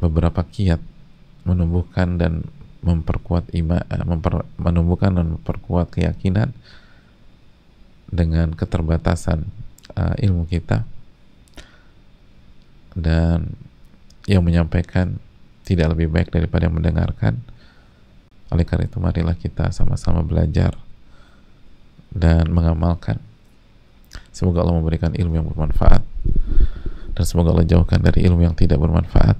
beberapa 0.00 0.44
kiat 0.44 0.80
menumbuhkan 1.44 2.20
dan 2.20 2.44
memperkuat 2.80 3.52
iman 3.52 3.80
eh, 3.84 4.04
memper, 4.04 4.44
menumbuhkan 4.56 5.12
dan 5.16 5.36
memperkuat 5.36 5.92
keyakinan 5.92 6.56
dengan 8.10 8.50
keterbatasan 8.56 9.46
uh, 9.94 10.16
ilmu 10.18 10.48
kita. 10.50 10.82
Dan 12.96 13.54
yang 14.26 14.42
menyampaikan 14.42 15.22
tidak 15.62 15.94
lebih 15.94 16.10
baik 16.10 16.34
daripada 16.34 16.66
yang 16.66 16.74
mendengarkan. 16.74 17.38
Oleh 18.50 18.66
karena 18.66 18.90
itu 18.90 18.98
marilah 18.98 19.38
kita 19.38 19.70
sama-sama 19.70 20.26
belajar 20.26 20.74
dan 22.10 22.50
mengamalkan 22.50 23.22
Semoga 24.30 24.62
Allah 24.62 24.78
memberikan 24.78 25.10
ilmu 25.10 25.34
yang 25.34 25.46
bermanfaat 25.50 26.02
dan 27.14 27.24
semoga 27.26 27.52
Allah 27.52 27.66
jauhkan 27.66 28.00
dari 28.00 28.24
ilmu 28.24 28.46
yang 28.46 28.54
tidak 28.54 28.78
bermanfaat 28.78 29.36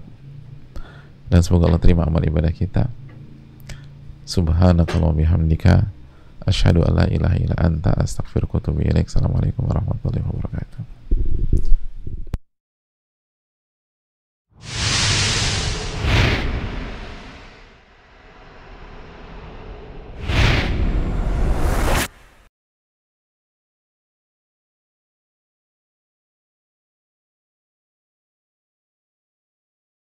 dan 1.30 1.41
semoga 1.47 1.70
Allah 1.70 1.78
terima 1.78 2.05
amal 2.05 2.20
ibadah 2.20 2.51
kita. 2.51 2.91
Subhanakallahumma 4.26 5.16
bihamdika 5.16 5.86
asyhadu 6.47 6.82
alla 6.82 7.07
ilaha 7.07 7.38
illa 7.38 7.57
anta 7.59 7.95
astaghfiruka 7.95 8.59
wa 8.59 8.61
atubu 8.62 8.82
ilaik. 8.82 9.07
Assalamualaikum 9.07 9.62
warahmatullahi 9.66 10.26
wabarakatuh. 10.26 10.82